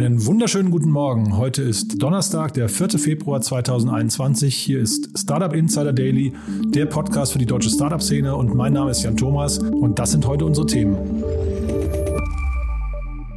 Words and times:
Einen 0.00 0.24
wunderschönen 0.24 0.70
guten 0.70 0.90
Morgen. 0.90 1.36
Heute 1.36 1.60
ist 1.60 2.02
Donnerstag, 2.02 2.54
der 2.54 2.70
4. 2.70 2.98
Februar 2.98 3.42
2021. 3.42 4.56
Hier 4.56 4.80
ist 4.80 5.10
Startup 5.14 5.52
Insider 5.52 5.92
Daily, 5.92 6.32
der 6.68 6.86
Podcast 6.86 7.32
für 7.32 7.38
die 7.38 7.44
deutsche 7.44 7.68
Startup-Szene 7.68 8.34
und 8.34 8.54
mein 8.54 8.72
Name 8.72 8.92
ist 8.92 9.02
Jan 9.02 9.18
Thomas 9.18 9.58
und 9.58 9.98
das 9.98 10.12
sind 10.12 10.26
heute 10.26 10.46
unsere 10.46 10.66
Themen. 10.66 10.96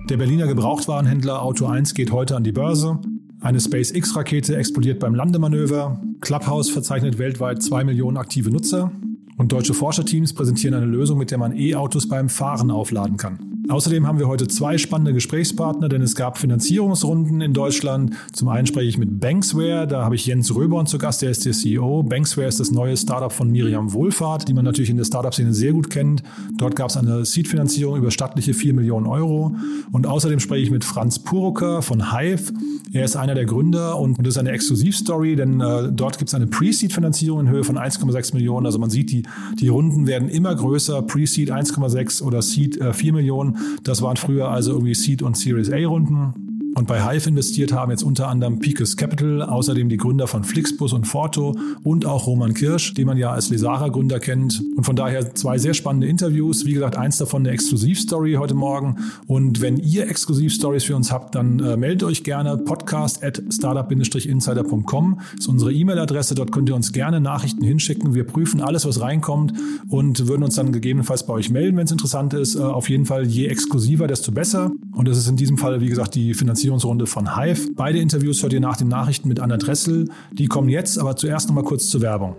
Der 0.10 0.16
Berliner 0.16 0.48
Gebrauchtwarenhändler 0.48 1.42
Auto 1.42 1.66
1 1.66 1.96
geht 1.96 2.14
heute 2.14 2.38
an 2.38 2.46
die 2.46 2.54
Börse. 2.54 2.98
Eine 3.42 3.60
SpaceX-Rakete 3.60 4.56
explodiert 4.56 5.00
beim 5.02 5.16
Landemanöver. 5.16 6.02
Clubhouse 6.22 6.70
verzeichnet 6.70 7.18
weltweit 7.18 7.62
2 7.62 7.84
Millionen 7.84 8.16
aktive 8.16 8.52
Nutzer. 8.52 8.90
Und 9.36 9.52
deutsche 9.52 9.74
Forscherteams 9.74 10.32
präsentieren 10.32 10.76
eine 10.76 10.86
Lösung, 10.86 11.18
mit 11.18 11.30
der 11.30 11.40
man 11.40 11.58
E-Autos 11.58 12.08
beim 12.08 12.30
Fahren 12.30 12.72
aufladen 12.72 13.18
kann. 13.18 13.53
Außerdem 13.70 14.06
haben 14.06 14.20
wir 14.20 14.28
heute 14.28 14.48
zwei 14.48 14.78
spannende 14.78 15.14
Gesprächspartner, 15.14 15.88
denn 15.88 16.02
es 16.02 16.16
gab 16.16 16.38
Finanzierungsrunden 16.38 17.40
in 17.40 17.54
Deutschland. 17.54 18.14
Zum 18.34 18.50
einen 18.50 18.68
spreche 18.68 18.90
ich 18.90 18.98
mit 18.98 19.22
Banksware, 19.22 19.88
da 19.88 20.04
habe 20.04 20.16
ich 20.16 20.26
Jens 20.26 20.54
Röborn 20.54 20.86
zu 20.86 20.98
Gast, 20.98 21.22
der 21.22 21.32
ist 21.32 21.46
der 21.46 21.54
CEO. 21.54 22.04
Banksware 22.04 22.48
ist 22.48 22.60
das 22.60 22.72
neue 22.72 22.98
Startup 22.98 23.32
von 23.32 23.50
Miriam 23.50 23.94
Wohlfahrt, 23.94 24.50
die 24.50 24.54
man 24.54 24.66
natürlich 24.66 24.90
in 24.90 24.98
der 24.98 25.06
Startup-Szene 25.06 25.54
sehr 25.54 25.72
gut 25.72 25.90
kennt. 25.90 26.24
Dort 26.58 26.76
gab 26.76 26.90
es 26.90 26.98
eine 26.98 27.24
Seed-Finanzierung 27.24 27.98
über 27.98 28.12
stattliche 28.12 28.54
4 28.54 28.74
Millionen 28.74 29.08
Euro. 29.08 29.56
Und 29.92 30.08
außerdem 30.08 30.40
spreche 30.42 30.64
ich 30.64 30.72
mit 30.72 30.84
Franz 30.84 31.20
Purucker 31.20 31.82
von 31.82 32.12
Hive. 32.12 32.52
Er 32.92 33.06
ist 33.06 33.16
einer 33.16 33.34
der 33.34 33.46
Gründer 33.46 33.98
und 33.98 34.20
das 34.20 34.36
ist 34.36 34.38
eine 34.38 34.52
Exklusivstory, 34.52 35.36
denn 35.36 35.62
äh, 35.62 35.92
dort 35.92 36.20
gibt 36.20 36.30
es 36.30 36.36
eine 36.36 36.48
Pre-Seed-Finanzierung 36.48 37.40
in 37.40 37.50
Höhe 37.50 37.64
von 37.64 37.78
1,6 37.78 38.36
Millionen. 38.36 38.66
Also 38.66 38.78
man 38.78 38.90
sieht, 38.90 39.10
die, 39.12 39.24
die 39.60 39.68
Runden 39.70 40.06
werden 40.06 40.28
immer 40.28 40.54
größer. 40.54 41.02
Pre-Seed 41.02 41.52
1,6 41.52 42.22
oder 42.22 42.42
Seed 42.42 42.78
äh, 42.78 42.94
4 42.94 43.14
Millionen. 43.14 43.53
Das 43.84 44.02
waren 44.02 44.18
früher 44.18 44.50
also 44.50 44.72
irgendwie 44.72 44.96
Seed- 44.96 45.22
und 45.22 45.38
Series 45.38 45.72
A-Runden. 45.72 46.53
Und 46.76 46.88
bei 46.88 47.08
Hive 47.08 47.30
investiert 47.30 47.72
haben 47.72 47.92
jetzt 47.92 48.02
unter 48.02 48.30
anderem 48.30 48.58
Picus 48.60 48.98
Capital, 48.98 49.44
außerdem 49.44 49.90
die 49.90 49.98
Gründer 49.98 50.26
von 50.26 50.44
Flixbus 50.44 50.94
und 50.94 51.06
Forto 51.06 51.56
und 51.84 52.06
auch 52.08 52.26
Roman 52.26 52.56
Kirsch, 52.56 52.96
den 52.96 53.06
man 53.06 53.18
ja 53.18 53.32
als 53.32 53.50
Lesara-Gründer 53.50 54.20
kennt. 54.20 54.64
Und 54.76 54.84
von 54.84 54.96
daher 54.96 55.36
zwei 55.36 55.60
sehr 55.60 55.76
spannende 55.76 56.08
Interviews. 56.08 56.66
Wie 56.66 56.74
gesagt, 56.74 56.96
eins 56.96 57.18
davon 57.18 57.44
eine 57.44 57.52
Exklusivstory 57.52 58.34
heute 58.34 58.56
Morgen. 58.56 58.96
Und 59.28 59.62
wenn 59.62 59.78
ihr 59.78 60.10
Exklusivstories 60.10 60.84
für 60.84 60.96
uns 60.96 61.12
habt, 61.12 61.36
dann 61.36 61.60
äh, 61.60 61.78
meldet 61.78 62.04
euch 62.04 62.24
gerne. 62.24 62.58
Podcast 62.58 63.24
at 63.24 63.42
startup-insider.com 63.52 65.20
ist 65.38 65.48
unsere 65.48 65.72
E-Mail-Adresse. 65.72 66.34
Dort 66.34 66.52
könnt 66.52 66.70
ihr 66.70 66.76
uns 66.76 66.92
gerne 66.92 67.22
Nachrichten 67.22 67.64
hinschicken. 67.64 68.16
Wir 68.16 68.24
prüfen 68.24 68.62
alles, 68.62 68.86
was 68.88 69.00
reinkommt 69.00 69.54
und 69.90 70.28
würden 70.28 70.44
uns 70.44 70.56
dann 70.56 70.72
gegebenenfalls 70.72 71.28
bei 71.28 71.34
euch 71.34 71.52
melden, 71.52 71.78
wenn 71.78 71.86
es 71.86 71.92
interessant 71.92 72.34
ist. 72.34 72.56
Äh, 72.56 72.62
auf 72.62 72.90
jeden 72.90 73.06
Fall 73.06 73.28
je 73.28 73.46
exklusiver, 73.46 74.08
desto 74.08 74.32
besser. 74.32 74.72
Und 74.92 75.08
es 75.08 75.20
ist 75.20 75.28
in 75.28 75.36
diesem 75.36 75.60
Fall, 75.60 75.80
wie 75.80 75.90
gesagt, 75.90 76.16
die 76.16 76.34
Finanzierung 76.34 76.63
Finanzierungsrunde 76.64 77.08
von 77.08 77.36
Hive. 77.36 77.72
Beide 77.76 78.00
Interviews 78.00 78.42
hört 78.42 78.54
ihr 78.54 78.62
nach 78.62 78.78
den 78.78 78.88
Nachrichten 78.88 79.28
mit 79.28 79.42
Anna 79.42 79.58
Dressel. 79.58 80.10
Die 80.32 80.48
kommen 80.48 80.70
jetzt, 80.70 80.98
aber 80.98 81.18
zuerst 81.18 81.50
noch 81.50 81.56
mal 81.56 81.64
kurz 81.64 81.90
zur 81.90 82.02
Werbung. 82.02 82.38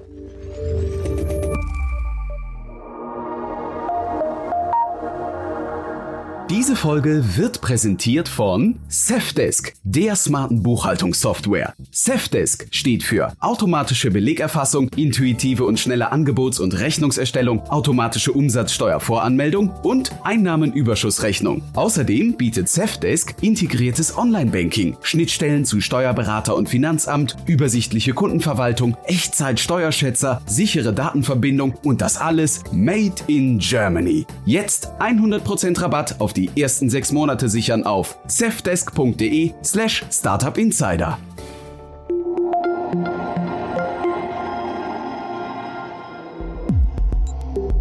Diese 6.54 6.76
Folge 6.76 7.36
wird 7.36 7.60
präsentiert 7.60 8.28
von 8.28 8.76
Safdesk, 8.86 9.74
der 9.82 10.14
smarten 10.14 10.62
Buchhaltungssoftware. 10.62 11.74
Safdesk 11.90 12.68
steht 12.70 13.02
für 13.02 13.32
automatische 13.40 14.12
Belegerfassung, 14.12 14.88
intuitive 14.94 15.64
und 15.64 15.80
schnelle 15.80 16.12
Angebots- 16.12 16.60
und 16.60 16.78
Rechnungserstellung, 16.78 17.68
automatische 17.70 18.30
Umsatzsteuervoranmeldung 18.30 19.72
und 19.82 20.12
Einnahmenüberschussrechnung. 20.22 21.64
Außerdem 21.74 22.36
bietet 22.36 22.68
Safdesk 22.68 23.34
integriertes 23.40 24.16
Online-Banking, 24.16 24.96
Schnittstellen 25.02 25.64
zu 25.64 25.80
Steuerberater 25.80 26.54
und 26.54 26.68
Finanzamt, 26.68 27.34
übersichtliche 27.46 28.14
Kundenverwaltung, 28.14 28.96
Echtzeit-Steuerschätzer, 29.06 30.40
sichere 30.46 30.92
Datenverbindung 30.92 31.74
und 31.82 32.00
das 32.00 32.16
alles 32.16 32.62
made 32.70 33.16
in 33.26 33.58
Germany. 33.58 34.24
Jetzt 34.46 34.90
100% 35.00 35.82
Rabatt 35.82 36.20
auf 36.20 36.32
die 36.32 36.43
ersten 36.56 36.88
sechs 36.90 37.12
Monate 37.12 37.48
sichern 37.48 37.84
auf 37.84 38.18
cefdesk.de 38.28 39.52
slash 39.62 40.04
startupinsider. 40.10 41.18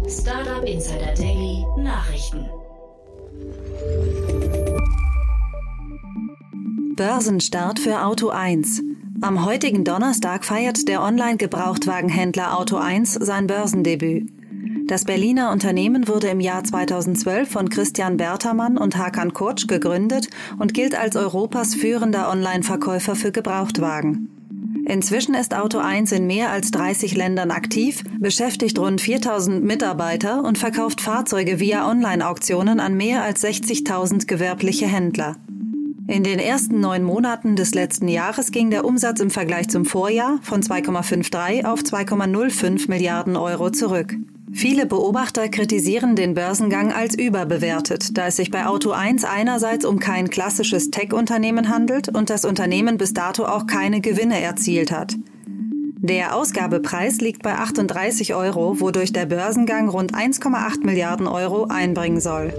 Startup 0.08 0.64
Insider 0.64 1.14
Daily 1.16 1.64
Nachrichten. 1.78 2.48
Börsenstart 6.96 7.78
für 7.78 8.04
Auto 8.04 8.28
1. 8.28 8.82
Am 9.20 9.44
heutigen 9.44 9.84
Donnerstag 9.84 10.44
feiert 10.44 10.86
der 10.86 11.02
Online-Gebrauchtwagenhändler 11.02 12.58
Auto 12.58 12.76
1 12.76 13.14
sein 13.14 13.46
Börsendebüt. 13.46 14.33
Das 14.86 15.06
Berliner 15.06 15.50
Unternehmen 15.50 16.08
wurde 16.08 16.28
im 16.28 16.40
Jahr 16.40 16.62
2012 16.62 17.48
von 17.48 17.70
Christian 17.70 18.18
Bertermann 18.18 18.76
und 18.76 18.98
Hakan 18.98 19.32
Kurtsch 19.32 19.66
gegründet 19.66 20.28
und 20.58 20.74
gilt 20.74 20.94
als 20.94 21.16
Europas 21.16 21.74
führender 21.74 22.30
Online-Verkäufer 22.30 23.16
für 23.16 23.32
Gebrauchtwagen. 23.32 24.28
Inzwischen 24.84 25.34
ist 25.34 25.56
Auto 25.56 25.78
1 25.78 26.12
in 26.12 26.26
mehr 26.26 26.50
als 26.50 26.70
30 26.70 27.16
Ländern 27.16 27.50
aktiv, 27.50 28.04
beschäftigt 28.20 28.78
rund 28.78 29.00
4000 29.00 29.64
Mitarbeiter 29.64 30.44
und 30.44 30.58
verkauft 30.58 31.00
Fahrzeuge 31.00 31.60
via 31.60 31.88
Online-Auktionen 31.90 32.78
an 32.78 32.94
mehr 32.94 33.22
als 33.22 33.42
60.000 33.42 34.26
gewerbliche 34.26 34.86
Händler. 34.86 35.36
In 36.06 36.22
den 36.22 36.38
ersten 36.38 36.80
neun 36.80 37.02
Monaten 37.02 37.56
des 37.56 37.74
letzten 37.74 38.08
Jahres 38.08 38.50
ging 38.50 38.68
der 38.68 38.84
Umsatz 38.84 39.20
im 39.20 39.30
Vergleich 39.30 39.70
zum 39.70 39.86
Vorjahr 39.86 40.38
von 40.42 40.62
2,53 40.62 41.64
auf 41.64 41.80
2,05 41.80 42.90
Milliarden 42.90 43.36
Euro 43.36 43.70
zurück. 43.70 44.14
Viele 44.56 44.86
Beobachter 44.86 45.48
kritisieren 45.48 46.14
den 46.14 46.34
Börsengang 46.34 46.92
als 46.92 47.18
überbewertet, 47.18 48.16
da 48.16 48.28
es 48.28 48.36
sich 48.36 48.52
bei 48.52 48.66
Auto 48.66 48.92
1 48.92 49.24
einerseits 49.24 49.84
um 49.84 49.98
kein 49.98 50.30
klassisches 50.30 50.92
Tech-Unternehmen 50.92 51.68
handelt 51.68 52.08
und 52.08 52.30
das 52.30 52.44
Unternehmen 52.44 52.96
bis 52.96 53.12
dato 53.12 53.46
auch 53.46 53.66
keine 53.66 54.00
Gewinne 54.00 54.40
erzielt 54.40 54.92
hat. 54.92 55.16
Der 55.96 56.36
Ausgabepreis 56.36 57.20
liegt 57.20 57.42
bei 57.42 57.54
38 57.54 58.34
Euro, 58.34 58.78
wodurch 58.78 59.12
der 59.12 59.26
Börsengang 59.26 59.88
rund 59.88 60.14
1,8 60.14 60.84
Milliarden 60.84 61.26
Euro 61.26 61.64
einbringen 61.64 62.20
soll. 62.20 62.54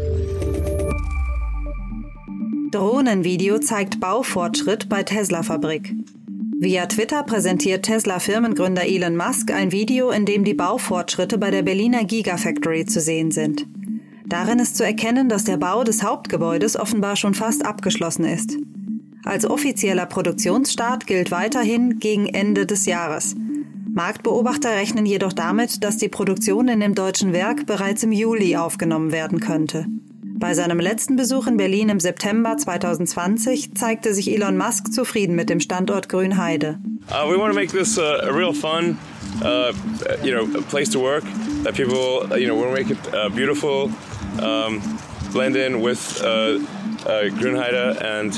Drohnenvideo 2.72 3.60
zeigt 3.60 4.02
Baufortschritt 4.02 4.90
bei 4.90 5.04
Tesla-Fabrik. 5.04 5.94
Via 6.58 6.86
Twitter 6.86 7.24
präsentiert 7.24 7.84
Tesla-Firmengründer 7.84 8.86
Elon 8.86 9.18
Musk 9.18 9.52
ein 9.52 9.74
Video, 9.74 10.10
in 10.12 10.26
dem 10.26 10.46
die 10.46 10.54
Baufortschritte 10.54 11.38
bei 11.38 11.52
der 11.52 11.64
Berliner 11.64 12.06
Gigafactory 12.06 12.86
zu 12.86 13.02
sehen 13.02 13.32
sind. 13.32 13.68
Darin 14.26 14.60
ist 14.60 14.78
zu 14.78 14.86
erkennen, 14.86 15.28
dass 15.28 15.44
der 15.44 15.58
Bau 15.58 15.84
des 15.84 16.02
Hauptgebäudes 16.02 16.78
offenbar 16.78 17.18
schon 17.18 17.34
fast 17.34 17.66
abgeschlossen 17.66 18.24
ist. 18.24 18.58
Als 19.26 19.46
offizieller 19.46 20.06
Produktionsstart 20.06 21.06
gilt 21.08 21.30
weiterhin 21.30 22.00
gegen 22.00 22.28
Ende 22.28 22.66
des 22.66 22.86
Jahres. 22.86 23.36
Marktbeobachter 23.94 24.72
rechnen 24.72 25.06
jedoch 25.06 25.34
damit, 25.34 25.84
dass 25.84 25.98
die 25.98 26.10
Produktion 26.10 26.70
in 26.70 26.80
dem 26.80 26.96
deutschen 26.96 27.34
Werk 27.34 27.66
bereits 27.66 28.04
im 28.04 28.14
Juli 28.14 28.56
aufgenommen 28.56 29.12
werden 29.12 29.42
könnte. 29.42 29.88
Bei 30.38 30.54
seinem 30.54 30.82
letzten 30.82 31.16
Besuch 31.16 31.48
in 31.48 31.56
Berlin 31.56 31.88
im 31.88 32.02
September 32.02 32.58
2020 32.58 33.74
zeigte 33.74 34.14
sich 34.14 34.30
Elon 34.30 34.58
Musk 34.58 34.92
zufrieden 34.92 35.34
mit 35.34 35.50
dem 35.50 35.62
Standort 35.62 36.10
Grünheide. 36.10 36.78
Uh, 37.10 37.30
we 37.30 37.38
want 37.38 37.54
to 37.54 37.56
make 37.58 37.72
this 37.72 37.98
uh, 37.98 38.30
real 38.34 38.52
fun, 38.52 38.98
uh, 39.42 39.72
you 40.26 40.34
know, 40.34 40.46
place 40.64 40.90
to 40.90 41.00
work. 41.00 41.24
That 41.64 41.76
people, 41.76 42.28
uh, 42.30 42.36
you 42.36 42.48
know, 42.48 42.56
want 42.56 42.74
make 42.74 42.90
it 42.90 42.98
uh, 43.14 43.30
beautiful, 43.30 43.90
um, 44.42 44.82
blend 45.32 45.56
in 45.56 45.82
with 45.82 46.22
uh, 46.22 46.60
Grünheide, 47.40 47.96
and 48.04 48.34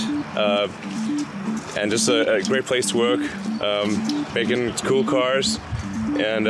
and 1.76 1.90
just 1.90 2.10
a, 2.10 2.36
a, 2.36 2.44
great 2.44 2.66
place 2.66 2.92
to 2.92 2.98
work. 2.98 3.22
Um, 3.60 4.28
making 4.36 4.72
cool 4.86 5.04
cars, 5.04 5.60
and 6.20 6.46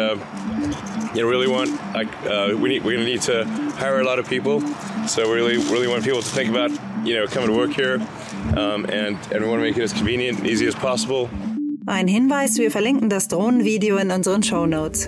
you 1.15 1.21
know, 1.21 1.29
really 1.29 1.47
want 1.47 1.71
like 1.94 2.11
we 2.59 2.67
need 2.67 2.83
we're 2.83 2.97
gonna 2.97 3.05
need 3.05 3.21
to 3.21 3.45
hire 3.77 4.01
a 4.01 4.03
lot 4.03 4.19
of 4.19 4.27
people. 4.27 4.61
So 5.07 5.24
we 5.24 5.36
really, 5.36 5.57
really 5.71 5.88
want 5.88 6.04
people 6.04 6.21
to 6.21 6.27
think 6.27 6.50
about, 6.50 6.69
you 7.06 7.15
know, 7.15 7.27
coming 7.27 7.48
to 7.48 7.56
work 7.56 7.71
here, 7.71 8.01
um, 8.57 8.86
and 8.86 9.18
and 9.31 9.42
we 9.42 9.48
want 9.48 9.62
to 9.62 9.65
make 9.68 9.77
it 9.77 9.83
as 9.83 9.94
convenient 9.94 10.39
and 10.39 10.48
easy 10.48 10.68
as 10.68 10.75
possible. 10.75 11.30
Ein 11.86 12.09
Hinweis: 12.09 12.57
Wir 12.57 12.71
verlinken 12.71 13.09
das 13.09 13.30
Drohnenvideo 13.30 13.98
in 13.98 14.12
unseren 14.12 14.44
Show 14.44 14.65
Notes. 14.65 15.07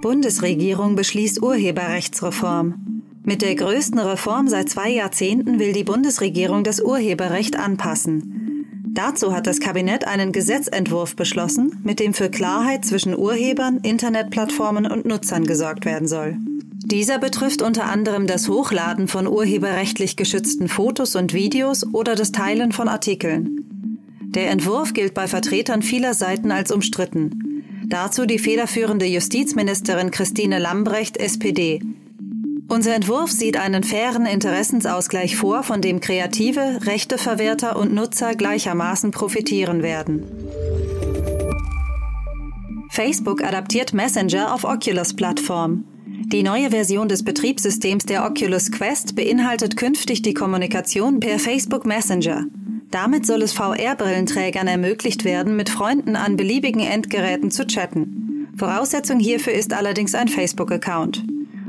Bundesregierung 0.00 0.96
beschließt 0.96 1.42
Urheberrechtsreform. 1.42 3.02
Mit 3.24 3.42
der 3.42 3.54
größten 3.54 3.98
Reform 3.98 4.48
seit 4.48 4.70
zwei 4.70 4.88
Jahrzehnten 4.88 5.58
will 5.58 5.74
die 5.74 5.84
Bundesregierung 5.84 6.64
das 6.64 6.80
Urheberrecht 6.80 7.56
anpassen. 7.56 8.64
Dazu 8.94 9.34
hat 9.34 9.46
das 9.46 9.60
Kabinett 9.60 10.06
einen 10.06 10.32
Gesetzentwurf 10.32 11.14
beschlossen, 11.14 11.78
mit 11.84 12.00
dem 12.00 12.14
für 12.14 12.30
Klarheit 12.30 12.86
zwischen 12.86 13.16
Urhebern, 13.16 13.80
Internetplattformen 13.82 14.86
und 14.86 15.04
Nutzern 15.04 15.44
gesorgt 15.44 15.84
werden 15.84 16.08
soll. 16.08 16.38
Dieser 16.84 17.18
betrifft 17.18 17.62
unter 17.62 17.84
anderem 17.84 18.26
das 18.26 18.48
Hochladen 18.48 19.06
von 19.06 19.26
urheberrechtlich 19.26 20.16
geschützten 20.16 20.68
Fotos 20.68 21.14
und 21.14 21.34
Videos 21.34 21.86
oder 21.92 22.14
das 22.14 22.32
Teilen 22.32 22.72
von 22.72 22.88
Artikeln. 22.88 23.64
Der 24.34 24.50
Entwurf 24.50 24.94
gilt 24.94 25.12
bei 25.12 25.28
Vertretern 25.28 25.82
vieler 25.82 26.14
Seiten 26.14 26.50
als 26.50 26.70
umstritten. 26.70 27.64
Dazu 27.86 28.24
die 28.24 28.38
federführende 28.38 29.04
Justizministerin 29.04 30.10
Christine 30.10 30.58
Lambrecht, 30.58 31.16
SPD. 31.16 31.80
Unser 32.68 32.94
Entwurf 32.94 33.32
sieht 33.32 33.56
einen 33.56 33.82
fairen 33.82 34.26
Interessensausgleich 34.26 35.36
vor, 35.36 35.64
von 35.64 35.82
dem 35.82 36.00
Kreative, 36.00 36.78
Rechteverwerter 36.86 37.76
und 37.76 37.92
Nutzer 37.92 38.34
gleichermaßen 38.36 39.10
profitieren 39.10 39.82
werden. 39.82 40.24
Facebook 42.90 43.42
adaptiert 43.42 43.92
Messenger 43.92 44.54
auf 44.54 44.62
Oculus-Plattform. 44.62 45.84
Die 46.26 46.42
neue 46.42 46.70
Version 46.70 47.08
des 47.08 47.24
Betriebssystems 47.24 48.04
der 48.04 48.24
Oculus 48.24 48.70
Quest 48.70 49.16
beinhaltet 49.16 49.76
künftig 49.76 50.22
die 50.22 50.34
Kommunikation 50.34 51.18
per 51.18 51.38
Facebook 51.38 51.86
Messenger. 51.86 52.44
Damit 52.90 53.26
soll 53.26 53.42
es 53.42 53.52
VR-Brillenträgern 53.52 54.68
ermöglicht 54.68 55.24
werden, 55.24 55.56
mit 55.56 55.70
Freunden 55.70 56.16
an 56.16 56.36
beliebigen 56.36 56.82
Endgeräten 56.82 57.50
zu 57.50 57.66
chatten. 57.66 58.48
Voraussetzung 58.56 59.18
hierfür 59.18 59.54
ist 59.54 59.72
allerdings 59.72 60.14
ein 60.14 60.28
Facebook-Account. 60.28 61.24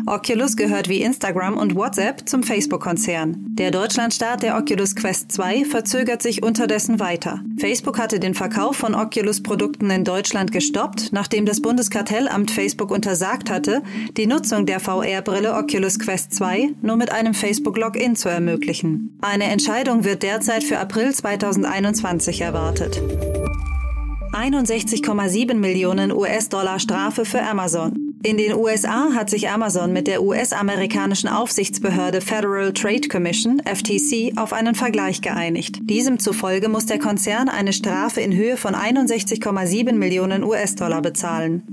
Oculus 0.06 0.56
gehört 0.56 0.90
wie 0.90 1.02
Instagram 1.02 1.58
und 1.58 1.76
WhatsApp 1.76 2.28
zum 2.28 2.44
Facebook-Konzern. 2.44 3.46
Der 3.50 3.72
Deutschlandstart 3.72 4.44
der 4.44 4.58
Oculus 4.58 4.96
Quest 4.96 5.32
2 5.32 5.66
verzögert 5.66 6.22
sich 6.22 6.44
unterdessen 6.44 7.00
weiter. 7.00 7.42
Facebook 7.58 8.00
hatte 8.00 8.20
den 8.20 8.34
Verkauf 8.34 8.76
von 8.76 8.96
Oculus-Produkten 8.96 9.90
in 9.90 10.04
Deutschland 10.04 10.52
gestoppt, 10.52 11.12
nachdem 11.12 11.46
das 11.46 11.62
Bundeskartellamt 11.62 12.52
Facebook 12.52 12.92
untersagt 12.92 13.50
hatte, 13.50 13.84
die 14.18 14.28
Nutzung 14.28 14.66
der 14.66 14.80
VR-Brille 14.80 15.54
Oculus 15.54 16.00
Quest 16.00 16.34
2 16.34 16.74
nur 16.82 16.98
mit 16.98 17.12
einem 17.12 17.34
Facebook-Login 17.34 18.16
zu 18.16 18.30
ermöglichen. 18.30 19.18
Eine 19.22 19.46
Entscheidung 19.46 20.04
wird 20.04 20.24
derzeit 20.24 20.64
für 20.64 20.80
April 20.80 21.14
2021 21.14 22.42
erwartet. 22.42 23.02
61,7 24.34 25.56
Millionen 25.56 26.12
US-Dollar 26.12 26.80
Strafe 26.80 27.26
für 27.26 27.42
Amazon. 27.42 28.11
In 28.24 28.38
den 28.38 28.54
USA 28.54 29.14
hat 29.16 29.32
sich 29.32 29.50
Amazon 29.50 29.94
mit 29.94 30.06
der 30.06 30.22
US-amerikanischen 30.22 31.28
Aufsichtsbehörde 31.28 32.22
Federal 32.22 32.72
Trade 32.72 33.08
Commission 33.08 33.60
FTC 33.66 34.38
auf 34.38 34.54
einen 34.54 34.76
Vergleich 34.76 35.22
geeinigt. 35.22 35.80
Diesem 35.82 36.20
zufolge 36.20 36.70
muss 36.70 36.86
der 36.86 37.00
Konzern 37.00 37.50
eine 37.50 37.74
Strafe 37.74 38.22
in 38.22 38.36
Höhe 38.36 38.58
von 38.58 38.76
61,7 38.76 39.94
Millionen 39.94 40.44
US-Dollar 40.44 41.02
bezahlen. 41.02 41.64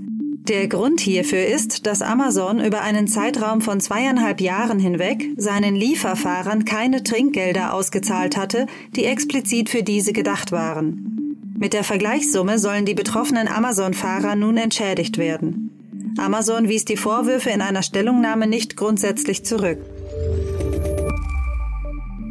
Der 0.48 0.68
Grund 0.68 1.00
hierfür 1.00 1.44
ist, 1.44 1.86
dass 1.86 2.00
Amazon 2.00 2.64
über 2.64 2.80
einen 2.80 3.08
Zeitraum 3.08 3.60
von 3.60 3.82
zweieinhalb 3.82 4.40
Jahren 4.40 4.78
hinweg 4.78 5.26
seinen 5.36 5.76
Lieferfahrern 5.76 6.64
keine 6.64 7.02
Trinkgelder 7.02 7.74
ausgezahlt 7.74 8.38
hatte, 8.38 8.64
die 8.96 9.04
explizit 9.04 9.68
für 9.68 9.82
diese 9.82 10.14
gedacht 10.14 10.50
waren. 10.50 11.36
Mit 11.58 11.74
der 11.74 11.84
Vergleichssumme 11.84 12.58
sollen 12.58 12.86
die 12.86 12.94
betroffenen 12.94 13.48
Amazon-Fahrer 13.48 14.34
nun 14.34 14.56
entschädigt 14.56 15.18
werden. 15.18 15.77
Amazon 16.18 16.68
wies 16.68 16.84
die 16.84 16.96
Vorwürfe 16.96 17.50
in 17.50 17.60
einer 17.60 17.82
Stellungnahme 17.82 18.46
nicht 18.46 18.76
grundsätzlich 18.76 19.44
zurück. 19.44 19.78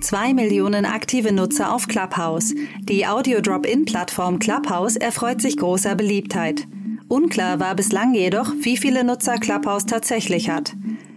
Zwei 0.02 0.34
Millionen 0.34 0.86
aktive 0.86 1.32
Nutzer 1.32 1.74
auf 1.74 1.88
Clubhouse. 1.88 2.54
Die 2.82 3.08
Audio-Drop-In-Plattform 3.08 4.40
Clubhouse 4.40 4.96
erfreut 4.96 5.42
sich 5.42 5.58
großer 5.58 5.96
Beliebtheit. 5.96 6.68
Unklar 7.08 7.60
war 7.60 7.76
bislang 7.76 8.14
jedoch, 8.14 8.54
wie 8.62 8.78
viele 8.78 9.04
Nutzer 9.04 9.38
Clubhouse 9.38 9.86
tatsächlich 9.86 10.50
hat. 10.50 10.74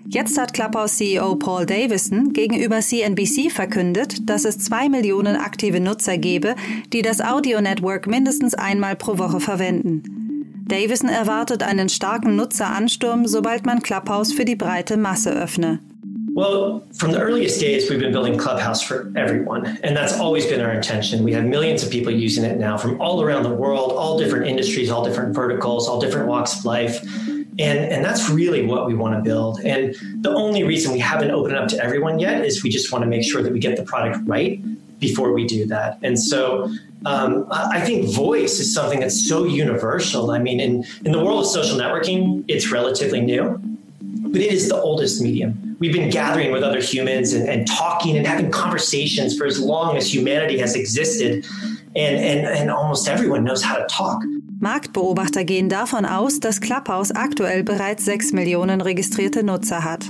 Jetzt 0.06 0.38
hat 0.38 0.54
Clubhouse-CEO 0.54 1.36
Paul 1.36 1.66
Davison 1.66 2.32
gegenüber 2.32 2.80
CNBC 2.80 3.50
verkündet, 3.50 4.28
dass 4.28 4.44
es 4.44 4.58
zwei 4.58 4.88
Millionen 4.88 5.36
aktive 5.36 5.80
Nutzer 5.80 6.18
gebe, 6.18 6.56
die 6.92 7.02
das 7.02 7.20
Audio-Network 7.20 8.06
mindestens 8.06 8.54
einmal 8.54 8.96
pro 8.96 9.18
Woche 9.18 9.40
verwenden. 9.40 10.29
Davison 10.70 11.08
erwartet 11.08 11.64
einen 11.64 11.88
starken 11.88 12.36
Nutzeransturm, 12.36 13.26
sobald 13.26 13.66
man 13.66 13.82
Clubhouse 13.82 14.32
für 14.32 14.44
die 14.44 14.54
breite 14.54 14.96
Masse 14.96 15.32
öffne. 15.32 15.80
Well, 16.32 16.82
from 16.92 17.10
the 17.10 17.18
earliest 17.18 17.60
days, 17.60 17.90
we've 17.90 17.98
been 17.98 18.12
building 18.12 18.38
Clubhouse 18.38 18.80
for 18.80 19.10
everyone, 19.16 19.66
and 19.82 19.96
that's 19.96 20.18
always 20.20 20.46
been 20.46 20.60
our 20.60 20.72
intention. 20.72 21.24
We 21.24 21.32
have 21.32 21.44
millions 21.44 21.82
of 21.82 21.90
people 21.90 22.12
using 22.12 22.44
it 22.44 22.56
now 22.56 22.78
from 22.78 23.00
all 23.00 23.20
around 23.20 23.42
the 23.42 23.52
world, 23.52 23.90
all 23.90 24.16
different 24.16 24.46
industries, 24.46 24.90
all 24.90 25.04
different 25.04 25.34
verticals, 25.34 25.88
all 25.88 26.00
different 26.00 26.28
walks 26.28 26.60
of 26.60 26.64
life. 26.64 27.02
And, 27.58 27.78
and 27.92 28.04
that's 28.04 28.30
really 28.30 28.64
what 28.64 28.86
we 28.86 28.94
want 28.94 29.16
to 29.16 29.22
build. 29.22 29.60
And 29.64 29.96
the 30.22 30.30
only 30.30 30.62
reason 30.62 30.92
we 30.92 31.00
haven't 31.00 31.32
opened 31.32 31.56
up 31.56 31.66
to 31.70 31.82
everyone 31.82 32.20
yet 32.20 32.44
is 32.44 32.62
we 32.62 32.70
just 32.70 32.92
want 32.92 33.02
to 33.02 33.08
make 33.08 33.24
sure 33.24 33.42
that 33.42 33.52
we 33.52 33.58
get 33.58 33.76
the 33.76 33.82
product 33.82 34.20
right 34.24 34.60
before 35.00 35.32
we 35.32 35.46
do 35.46 35.66
that. 35.66 35.98
And 36.02 36.18
so 36.18 36.70
um, 37.06 37.46
I 37.50 37.80
think 37.80 38.14
voice 38.14 38.60
is 38.60 38.72
something 38.72 39.00
that's 39.00 39.26
so 39.26 39.44
universal. 39.44 40.30
I 40.30 40.38
mean, 40.38 40.60
in, 40.60 40.84
in 41.04 41.12
the 41.12 41.24
world 41.24 41.40
of 41.40 41.46
social 41.46 41.78
networking, 41.78 42.44
it's 42.46 42.70
relatively 42.70 43.20
new, 43.20 43.58
but 44.00 44.40
it 44.40 44.52
is 44.52 44.68
the 44.68 44.80
oldest 44.80 45.22
medium. 45.22 45.76
We've 45.80 45.94
been 45.94 46.10
gathering 46.10 46.52
with 46.52 46.62
other 46.62 46.80
humans 46.80 47.32
and, 47.32 47.48
and 47.48 47.66
talking 47.66 48.18
and 48.18 48.26
having 48.26 48.50
conversations 48.50 49.36
for 49.36 49.46
as 49.46 49.58
long 49.58 49.96
as 49.96 50.12
humanity 50.12 50.58
has 50.58 50.76
existed. 50.76 51.46
And, 51.96 52.16
and, 52.16 52.46
and 52.46 52.70
almost 52.70 53.08
everyone 53.08 53.42
knows 53.42 53.64
how 53.64 53.76
to 53.76 53.86
talk. 53.86 54.22
Marktbeobachter 54.60 55.44
gehen 55.44 55.68
davon 55.68 56.04
aus, 56.04 56.38
dass 56.38 56.60
Clubhouse 56.60 57.10
aktuell 57.10 57.64
bereits 57.64 58.04
6 58.04 58.32
Millionen 58.32 58.80
registrierte 58.80 59.42
Nutzer 59.42 59.82
hat. 59.82 60.04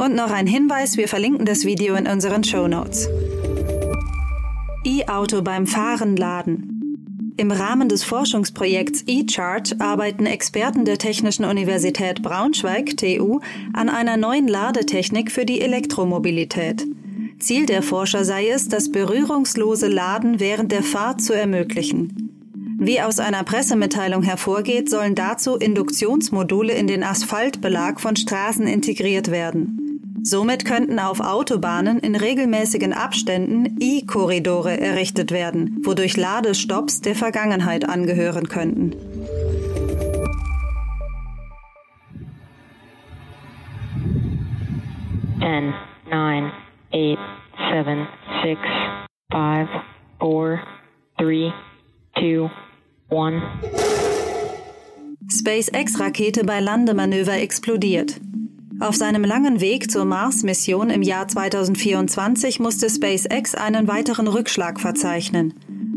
Und 0.00 0.16
noch 0.16 0.32
ein 0.32 0.48
Hinweis, 0.48 0.96
wir 0.96 1.06
verlinken 1.06 1.44
das 1.44 1.64
Video 1.64 1.94
in 1.94 2.08
unseren 2.08 2.42
Show 2.42 2.66
Notes. 2.66 3.08
E-Auto 4.84 5.42
beim 5.42 5.68
Fahren 5.68 6.16
laden. 6.16 7.34
Im 7.36 7.52
Rahmen 7.52 7.88
des 7.88 8.02
Forschungsprojekts 8.02 9.04
eCharge 9.06 9.76
arbeiten 9.78 10.26
Experten 10.26 10.84
der 10.84 10.98
Technischen 10.98 11.44
Universität 11.44 12.20
Braunschweig 12.20 12.96
TU 12.96 13.38
an 13.72 13.88
einer 13.88 14.16
neuen 14.16 14.48
Ladetechnik 14.48 15.30
für 15.30 15.46
die 15.46 15.60
Elektromobilität. 15.60 16.84
Ziel 17.38 17.66
der 17.66 17.82
Forscher 17.82 18.24
sei 18.24 18.48
es, 18.48 18.68
das 18.68 18.90
berührungslose 18.90 19.86
Laden 19.86 20.40
während 20.40 20.72
der 20.72 20.82
Fahrt 20.82 21.20
zu 21.20 21.32
ermöglichen. 21.32 22.76
Wie 22.78 23.00
aus 23.00 23.20
einer 23.20 23.44
Pressemitteilung 23.44 24.24
hervorgeht, 24.24 24.90
sollen 24.90 25.14
dazu 25.14 25.54
Induktionsmodule 25.54 26.72
in 26.72 26.88
den 26.88 27.04
Asphaltbelag 27.04 28.00
von 28.00 28.16
Straßen 28.16 28.66
integriert 28.66 29.30
werden. 29.30 29.81
Somit 30.24 30.64
könnten 30.64 31.00
auf 31.00 31.18
Autobahnen 31.18 31.98
in 31.98 32.14
regelmäßigen 32.14 32.92
Abständen 32.92 33.76
E-Korridore 33.80 34.78
errichtet 34.78 35.32
werden, 35.32 35.80
wodurch 35.84 36.16
Ladestopps 36.16 37.00
der 37.00 37.16
Vergangenheit 37.16 37.88
angehören 37.88 38.48
könnten. 38.48 38.92
Ten, 45.40 45.74
nine, 46.08 46.52
eight, 46.92 47.18
seven, 47.72 48.06
six, 48.44 48.60
five, 49.32 49.68
four, 50.20 50.60
three, 51.18 51.50
two, 52.14 52.48
one. 53.10 53.42
SpaceX-Rakete 55.28 56.44
bei 56.44 56.60
Landemanöver 56.60 57.40
explodiert. 57.40 58.20
Auf 58.80 58.96
seinem 58.96 59.24
langen 59.24 59.60
Weg 59.60 59.90
zur 59.90 60.04
Mars-Mission 60.04 60.90
im 60.90 61.02
Jahr 61.02 61.28
2024 61.28 62.58
musste 62.58 62.88
SpaceX 62.90 63.54
einen 63.54 63.86
weiteren 63.86 64.26
Rückschlag 64.26 64.80
verzeichnen. 64.80 65.54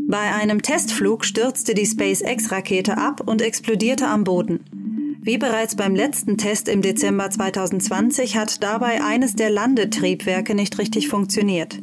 Bei 0.08 0.34
einem 0.34 0.62
Testflug 0.62 1.24
stürzte 1.24 1.74
die 1.74 1.86
SpaceX-Rakete 1.86 2.96
ab 2.96 3.22
und 3.26 3.42
explodierte 3.42 4.06
am 4.06 4.24
Boden. 4.24 5.18
Wie 5.20 5.38
bereits 5.38 5.74
beim 5.74 5.96
letzten 5.96 6.38
Test 6.38 6.68
im 6.68 6.82
Dezember 6.82 7.28
2020 7.28 8.36
hat 8.36 8.62
dabei 8.62 9.02
eines 9.02 9.34
der 9.34 9.50
Landetriebwerke 9.50 10.54
nicht 10.54 10.78
richtig 10.78 11.08
funktioniert. 11.08 11.80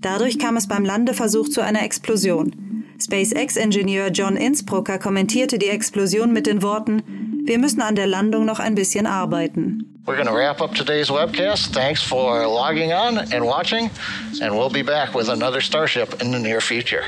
Dadurch 0.00 0.38
kam 0.38 0.56
es 0.56 0.66
beim 0.66 0.84
Landeversuch 0.84 1.50
zu 1.50 1.60
einer 1.60 1.82
Explosion. 1.82 2.84
SpaceX-Ingenieur 2.98 4.08
John 4.08 4.36
Innsbrucker 4.36 4.98
kommentierte 4.98 5.58
die 5.58 5.68
Explosion 5.68 6.32
mit 6.32 6.46
den 6.46 6.62
Worten, 6.62 7.02
wir 7.44 7.58
müssen 7.58 7.82
an 7.82 7.94
der 7.94 8.06
Landung 8.06 8.46
noch 8.46 8.60
ein 8.60 8.74
bisschen 8.74 9.06
arbeiten. 9.06 9.93
We're 10.06 10.16
going 10.16 10.26
to 10.26 10.34
wrap 10.34 10.60
up 10.60 10.74
today's 10.74 11.08
webcast. 11.08 11.72
Thanks 11.72 12.02
for 12.02 12.46
logging 12.46 12.92
on 12.92 13.16
and 13.32 13.46
watching, 13.46 13.90
and 14.42 14.54
we'll 14.54 14.68
be 14.68 14.82
back 14.82 15.14
with 15.14 15.30
another 15.30 15.62
Starship 15.62 16.20
in 16.20 16.30
the 16.30 16.38
near 16.38 16.60
future. 16.60 17.04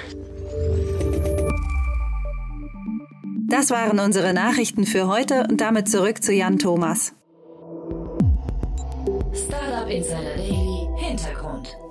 Das 3.48 3.70
waren 3.70 4.00
unsere 4.00 4.32
Nachrichten 4.32 4.86
für 4.86 5.08
heute 5.08 5.46
und 5.48 5.60
damit 5.60 5.88
zurück 5.88 6.22
zu 6.22 6.32
Jan 6.32 6.58
Thomas. 6.58 7.12
Startup 9.34 9.88
Insider 9.88 10.34
Daily. 10.36 10.65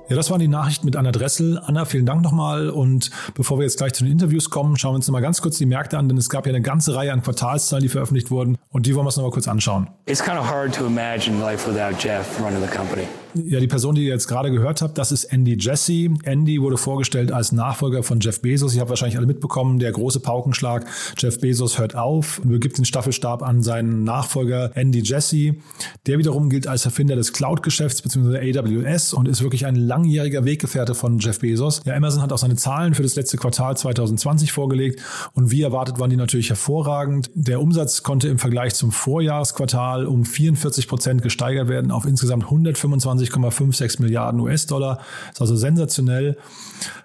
Ja, 0.08 0.16
das 0.16 0.30
waren 0.30 0.40
die 0.40 0.48
Nachrichten 0.48 0.86
mit 0.86 0.96
Anna 0.96 1.12
Dressel. 1.12 1.60
Anna, 1.66 1.86
vielen 1.86 2.06
Dank 2.06 2.22
nochmal. 2.22 2.70
Und 2.70 3.10
bevor 3.34 3.58
wir 3.58 3.64
jetzt 3.64 3.78
gleich 3.78 3.94
zu 3.94 4.04
den 4.04 4.12
Interviews 4.12 4.52
kommen, 4.52 4.78
schauen 4.78 4.94
wir 4.94 4.98
uns 4.98 5.08
nochmal 5.08 5.24
ganz 5.24 5.42
kurz 5.42 5.58
die 5.58 5.66
Märkte 5.66 5.98
an, 5.98 6.08
denn 6.08 6.18
es 6.18 6.30
gab 6.30 6.46
ja 6.46 6.52
eine 6.52 6.62
ganze 6.62 6.94
Reihe 6.94 7.12
an 7.12 7.24
Quartalszahlen, 7.24 7.82
die 7.82 7.90
veröffentlicht 7.90 8.30
wurden. 8.30 8.58
Und 8.70 8.86
die 8.86 8.94
wollen 8.94 9.06
wir 9.06 9.08
uns 9.08 9.18
nochmal 9.18 9.32
kurz 9.32 9.48
anschauen. 9.48 9.88
It's 10.06 10.24
kind 10.24 10.38
of 10.38 10.48
hard 10.48 10.76
to 10.76 10.86
imagine 10.86 11.40
life 11.40 11.68
without 11.68 11.98
Jeff 12.00 12.40
running 12.40 12.62
the 12.62 12.68
company. 12.68 13.08
Ja, 13.44 13.60
die 13.60 13.68
Person, 13.68 13.96
die 13.96 14.04
ihr 14.04 14.14
jetzt 14.14 14.28
gerade 14.28 14.50
gehört 14.50 14.82
habt, 14.82 14.98
das 14.98 15.12
ist 15.12 15.26
Andy 15.26 15.58
Jassy. 15.60 16.10
Andy 16.24 16.62
wurde 16.62 16.78
vorgestellt 16.78 17.34
als 17.34 17.52
Nachfolger 17.52 18.02
von 18.02 18.22
Jeff 18.22 18.42
Bezos. 18.42 18.74
Ich 18.74 18.80
habe 18.80 18.90
wahrscheinlich 18.90 19.18
alle 19.18 19.28
mitbekommen, 19.28 19.78
der 19.78 19.92
große 19.92 20.22
Paukenschlag. 20.22 20.86
Jeff 21.18 21.42
Bezos 21.42 21.78
hört 21.78 21.96
auf 21.96 22.40
und 22.40 22.50
übergibt 22.50 22.78
den 22.78 22.86
Staffelstab 22.86 23.44
an 23.44 23.62
seinen 23.62 24.06
Nachfolger 24.06 24.72
Andy 24.76 25.02
Jassy. 25.04 25.62
Der 26.06 26.18
wiederum 26.18 26.50
gilt 26.50 26.66
als 26.66 26.86
Erfinder 26.86 27.18
des 27.18 27.34
Cloud-Geschäfts 27.34 28.02
bzw. 28.02 28.58
AWS 28.58 29.14
und 29.14 29.28
ist 29.28 29.42
wirklich 29.42 29.66
ein 29.66 29.76
langjähriger 29.76 30.46
Weggefährte 30.46 30.96
von 30.96 31.20
Jeff 31.20 31.40
Bezos. 31.40 31.82
Ja, 31.84 31.94
Amazon 31.96 32.22
hat 32.22 32.32
auch 32.32 32.38
seine 32.38 32.56
Zahlen 32.56 32.94
für 32.94 33.04
das 33.04 33.16
letzte 33.16 33.36
Quartal 33.36 33.76
2020 33.76 34.54
vorgelegt 34.54 35.02
und 35.34 35.52
wie 35.52 35.62
erwartet 35.62 36.00
waren 36.00 36.10
die 36.10 36.16
natürlich 36.16 36.50
hervorragend. 36.50 37.32
Der 37.34 37.60
Umsatz 37.60 38.02
konnte 38.02 38.30
im 38.30 38.40
Vergleich 38.40 38.76
zum 38.76 38.94
Vorjahresquartal 38.94 40.06
um 40.06 40.24
44 40.24 40.88
Prozent 40.88 41.22
gesteigert 41.22 41.68
werden 41.68 41.92
auf 41.92 42.06
insgesamt 42.06 42.46
125 42.46 43.25
20,56 43.32 44.02
Milliarden 44.02 44.40
US-Dollar. 44.40 45.00
Ist 45.32 45.42
also 45.42 45.56
sensationell. 45.56 46.38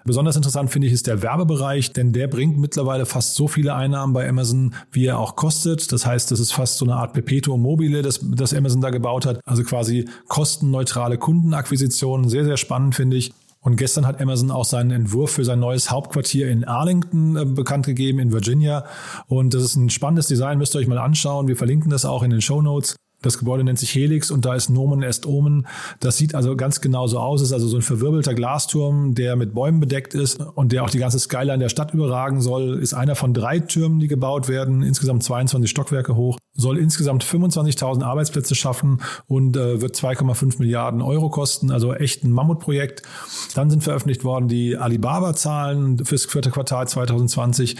Besonders 0.05 0.35
interessant 0.35 0.71
finde 0.71 0.87
ich 0.87 0.93
ist 0.93 1.07
der 1.07 1.21
Werbebereich, 1.21 1.93
denn 1.93 2.13
der 2.13 2.27
bringt 2.27 2.57
mittlerweile 2.57 3.05
fast 3.05 3.35
so 3.35 3.47
viele 3.47 3.75
Einnahmen 3.75 4.13
bei 4.13 4.27
Amazon, 4.27 4.73
wie 4.91 5.05
er 5.05 5.19
auch 5.19 5.35
kostet. 5.35 5.91
Das 5.91 6.05
heißt, 6.05 6.31
das 6.31 6.39
ist 6.39 6.53
fast 6.53 6.77
so 6.77 6.85
eine 6.85 6.95
Art 6.95 7.13
Perpetuum 7.13 7.61
mobile, 7.61 8.01
das, 8.01 8.19
das 8.21 8.53
Amazon 8.53 8.81
da 8.81 8.89
gebaut 8.89 9.25
hat. 9.25 9.39
Also 9.45 9.63
quasi 9.63 10.05
kostenneutrale 10.27 11.17
Kundenakquisition. 11.17 12.29
Sehr, 12.29 12.45
sehr 12.45 12.57
spannend 12.57 12.95
finde 12.95 13.17
ich. 13.17 13.31
Und 13.63 13.75
gestern 13.75 14.07
hat 14.07 14.19
Amazon 14.19 14.49
auch 14.49 14.65
seinen 14.65 14.89
Entwurf 14.89 15.31
für 15.31 15.45
sein 15.45 15.59
neues 15.59 15.91
Hauptquartier 15.91 16.49
in 16.49 16.65
Arlington 16.65 17.37
äh, 17.37 17.45
bekannt 17.45 17.85
gegeben, 17.85 18.17
in 18.17 18.31
Virginia. 18.31 18.85
Und 19.27 19.53
das 19.53 19.63
ist 19.63 19.75
ein 19.75 19.91
spannendes 19.91 20.27
Design, 20.27 20.57
müsst 20.57 20.75
ihr 20.75 20.79
euch 20.79 20.87
mal 20.87 20.97
anschauen. 20.97 21.47
Wir 21.47 21.55
verlinken 21.55 21.91
das 21.91 22.03
auch 22.03 22.23
in 22.23 22.31
den 22.31 22.41
Show 22.41 22.61
Notes. 22.61 22.95
Das 23.23 23.37
Gebäude 23.37 23.63
nennt 23.63 23.77
sich 23.77 23.93
Helix 23.93 24.31
und 24.31 24.45
da 24.45 24.55
ist 24.55 24.69
Nomen 24.69 25.03
est 25.03 25.27
Omen. 25.27 25.67
Das 25.99 26.17
sieht 26.17 26.33
also 26.33 26.55
ganz 26.55 26.81
genauso 26.81 27.19
aus. 27.19 27.41
Es 27.41 27.49
ist 27.49 27.53
also 27.53 27.67
so 27.67 27.77
ein 27.77 27.83
verwirbelter 27.83 28.33
Glasturm, 28.33 29.13
der 29.13 29.35
mit 29.35 29.53
Bäumen 29.53 29.79
bedeckt 29.79 30.15
ist 30.15 30.39
und 30.39 30.71
der 30.71 30.83
auch 30.83 30.89
die 30.89 30.97
ganze 30.97 31.19
Skyline 31.19 31.59
der 31.59 31.69
Stadt 31.69 31.93
überragen 31.93 32.41
soll. 32.41 32.79
Ist 32.79 32.95
einer 32.95 33.15
von 33.15 33.35
drei 33.35 33.59
Türmen, 33.59 33.99
die 33.99 34.07
gebaut 34.07 34.47
werden, 34.47 34.81
insgesamt 34.81 35.23
22 35.23 35.69
Stockwerke 35.69 36.15
hoch. 36.15 36.39
Soll 36.53 36.79
insgesamt 36.79 37.23
25.000 37.23 38.03
Arbeitsplätze 38.03 38.55
schaffen 38.55 39.01
und 39.27 39.55
äh, 39.55 39.81
wird 39.81 39.95
2,5 39.95 40.57
Milliarden 40.57 41.03
Euro 41.03 41.29
kosten. 41.29 41.69
Also 41.69 41.93
echt 41.93 42.23
ein 42.23 42.31
Mammutprojekt. 42.31 43.03
Dann 43.53 43.69
sind 43.69 43.83
veröffentlicht 43.83 44.23
worden 44.23 44.47
die 44.47 44.77
Alibaba-Zahlen 44.77 46.03
fürs 46.05 46.25
vierte 46.25 46.49
Quartal 46.49 46.87
2020. 46.87 47.77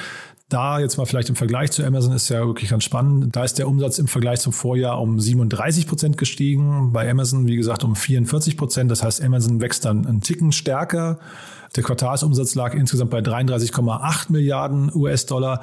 Da 0.52 0.80
jetzt 0.80 0.98
mal 0.98 1.06
vielleicht 1.06 1.30
im 1.30 1.38
Vergleich 1.38 1.72
zu 1.72 1.82
Amazon 1.82 2.12
ist 2.12 2.28
ja 2.28 2.46
wirklich 2.46 2.70
ganz 2.70 2.84
spannend. 2.84 3.34
Da 3.34 3.46
ist 3.46 3.58
der 3.58 3.70
Umsatz 3.70 4.00
im 4.00 4.08
Vergleich 4.08 4.42
zum 4.42 4.52
Vorjahr 4.52 5.00
um 5.00 5.18
37 5.18 5.88
Prozent 5.88 6.18
gestiegen. 6.18 6.92
Bei 6.92 7.10
Amazon, 7.10 7.48
wie 7.48 7.56
gesagt, 7.56 7.86
um 7.86 7.96
44 7.96 8.58
Prozent. 8.58 8.92
Das 8.92 9.02
heißt, 9.02 9.24
Amazon 9.24 9.62
wächst 9.62 9.86
dann 9.86 10.06
einen 10.06 10.20
Ticken 10.20 10.52
stärker. 10.52 11.20
Der 11.78 11.84
Quartalsumsatz 11.84 12.54
lag 12.56 12.74
insgesamt 12.74 13.12
bei 13.12 13.20
33,8 13.20 14.30
Milliarden 14.30 14.92
US-Dollar. 14.94 15.62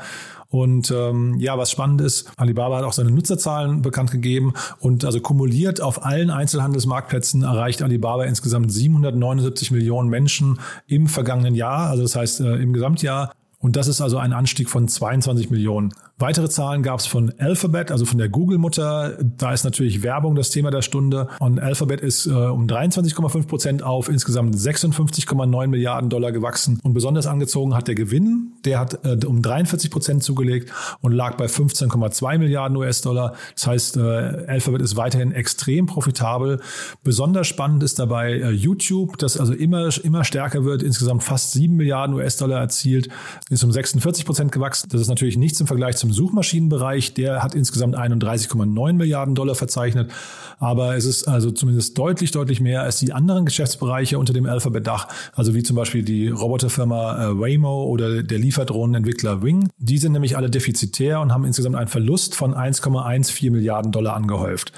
Und 0.48 0.90
ähm, 0.90 1.36
ja, 1.38 1.58
was 1.58 1.70
spannend 1.70 2.00
ist, 2.00 2.30
Alibaba 2.38 2.78
hat 2.78 2.84
auch 2.84 2.94
seine 2.94 3.10
Nutzerzahlen 3.10 3.82
bekannt 3.82 4.10
gegeben 4.10 4.54
und 4.80 5.04
also 5.04 5.20
kumuliert 5.20 5.82
auf 5.82 6.06
allen 6.06 6.30
Einzelhandelsmarktplätzen 6.30 7.42
erreicht 7.42 7.82
Alibaba 7.82 8.24
insgesamt 8.24 8.72
779 8.72 9.70
Millionen 9.70 10.08
Menschen 10.08 10.58
im 10.86 11.06
vergangenen 11.08 11.54
Jahr, 11.54 11.90
also 11.90 12.02
das 12.02 12.16
heißt 12.16 12.40
äh, 12.40 12.54
im 12.56 12.72
Gesamtjahr. 12.72 13.34
Und 13.60 13.74
das 13.74 13.88
ist 13.88 14.00
also 14.00 14.18
ein 14.18 14.32
Anstieg 14.32 14.70
von 14.70 14.86
22 14.86 15.50
Millionen. 15.50 15.92
Weitere 16.20 16.48
Zahlen 16.48 16.82
gab 16.82 16.98
es 16.98 17.06
von 17.06 17.32
Alphabet, 17.38 17.92
also 17.92 18.04
von 18.04 18.18
der 18.18 18.28
Google-Mutter. 18.28 19.18
Da 19.36 19.52
ist 19.52 19.64
natürlich 19.64 20.02
Werbung 20.02 20.34
das 20.34 20.50
Thema 20.50 20.72
der 20.72 20.82
Stunde. 20.82 21.28
Und 21.38 21.60
Alphabet 21.60 22.00
ist 22.00 22.26
äh, 22.26 22.30
um 22.30 22.66
23,5 22.66 23.46
Prozent 23.46 23.82
auf 23.84 24.08
insgesamt 24.08 24.56
56,9 24.56 25.66
Milliarden 25.68 26.10
Dollar 26.10 26.32
gewachsen. 26.32 26.80
Und 26.82 26.92
besonders 26.92 27.26
angezogen 27.26 27.74
hat 27.74 27.86
der 27.86 27.94
Gewinn. 27.94 28.52
Der 28.64 28.80
hat 28.80 29.04
äh, 29.04 29.24
um 29.26 29.42
43 29.42 29.92
Prozent 29.92 30.24
zugelegt 30.24 30.72
und 31.00 31.12
lag 31.12 31.36
bei 31.36 31.46
15,2 31.46 32.38
Milliarden 32.38 32.76
US-Dollar. 32.76 33.34
Das 33.54 33.66
heißt, 33.68 33.96
äh, 33.96 34.00
Alphabet 34.00 34.82
ist 34.82 34.96
weiterhin 34.96 35.30
extrem 35.30 35.86
profitabel. 35.86 36.60
Besonders 37.04 37.46
spannend 37.46 37.84
ist 37.84 37.98
dabei 38.00 38.32
äh, 38.32 38.50
YouTube, 38.50 39.18
das 39.18 39.38
also 39.38 39.52
immer, 39.52 39.88
immer 40.04 40.24
stärker 40.24 40.64
wird, 40.64 40.82
insgesamt 40.82 41.22
fast 41.22 41.52
7 41.52 41.76
Milliarden 41.76 42.16
US-Dollar 42.16 42.58
erzielt, 42.58 43.08
ist 43.50 43.64
um 43.64 43.72
46 43.72 44.24
Prozent 44.24 44.52
gewachsen. 44.52 44.88
Das 44.90 45.00
ist 45.00 45.08
natürlich 45.08 45.36
nichts 45.36 45.60
im 45.60 45.66
Vergleich 45.66 45.96
zum 45.96 46.12
Suchmaschinenbereich, 46.12 47.14
der 47.14 47.42
hat 47.42 47.54
insgesamt 47.54 47.96
31,9 47.96 48.92
Milliarden 48.92 49.34
Dollar 49.34 49.54
verzeichnet. 49.54 50.10
Aber 50.58 50.96
es 50.96 51.04
ist 51.04 51.28
also 51.28 51.50
zumindest 51.50 51.96
deutlich, 51.96 52.30
deutlich 52.30 52.60
mehr 52.60 52.82
als 52.82 52.98
die 52.98 53.12
anderen 53.12 53.44
Geschäftsbereiche 53.44 54.18
unter 54.18 54.32
dem 54.32 54.46
Alphabet-Dach, 54.46 55.08
also 55.34 55.54
wie 55.54 55.62
zum 55.62 55.76
Beispiel 55.76 56.02
die 56.02 56.28
Roboterfirma 56.28 57.30
äh, 57.30 57.40
Waymo 57.40 57.84
oder 57.84 58.22
der 58.22 58.38
Lieferdrohnenentwickler 58.38 59.42
Wing. 59.42 59.68
Die 59.78 59.98
sind 59.98 60.12
nämlich 60.12 60.36
alle 60.36 60.50
defizitär 60.50 61.20
und 61.20 61.32
haben 61.32 61.44
insgesamt 61.44 61.76
einen 61.76 61.88
Verlust 61.88 62.34
von 62.34 62.54
1,14 62.54 63.50
Milliarden 63.50 63.92
Dollar 63.92 64.14
angehäuft. 64.14 64.72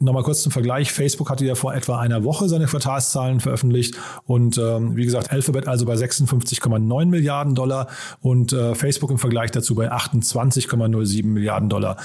Nochmal 0.00 0.22
kurz 0.22 0.42
zum 0.42 0.52
Vergleich. 0.52 0.92
Facebook 0.92 1.28
hatte 1.28 1.44
ja 1.44 1.56
vor 1.56 1.74
etwa 1.74 1.98
einer 1.98 2.22
Woche 2.22 2.48
seine 2.48 2.66
Quartalszahlen 2.66 3.40
veröffentlicht 3.40 3.96
und 4.26 4.56
ähm, 4.56 4.94
wie 4.94 5.04
gesagt, 5.04 5.32
Alphabet 5.32 5.66
also 5.66 5.86
bei 5.86 5.94
56,9 5.94 7.06
Milliarden 7.06 7.56
Dollar 7.56 7.88
und 8.20 8.52
äh, 8.52 8.76
Facebook 8.76 9.10
im 9.10 9.18
Vergleich 9.18 9.50
dazu 9.50 9.74
bei 9.74 9.90
28,07 9.90 11.26
Milliarden 11.26 11.68
Dollar. 11.68 11.96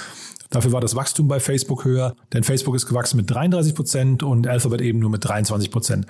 Dafür 0.50 0.72
war 0.72 0.82
das 0.82 0.96
Wachstum 0.96 1.28
bei 1.28 1.40
Facebook 1.40 1.86
höher, 1.86 2.16
denn 2.32 2.44
Facebook 2.44 2.76
ist 2.76 2.88
gewachsen 2.88 3.18
mit 3.18 3.30
33 3.30 3.76
Prozent 3.76 4.24
und 4.24 4.48
Alphabet 4.48 4.82
eben 4.82 4.98
nur 4.98 5.12
mit 5.12 5.24
23 5.24 5.70
Prozent. 5.70 6.08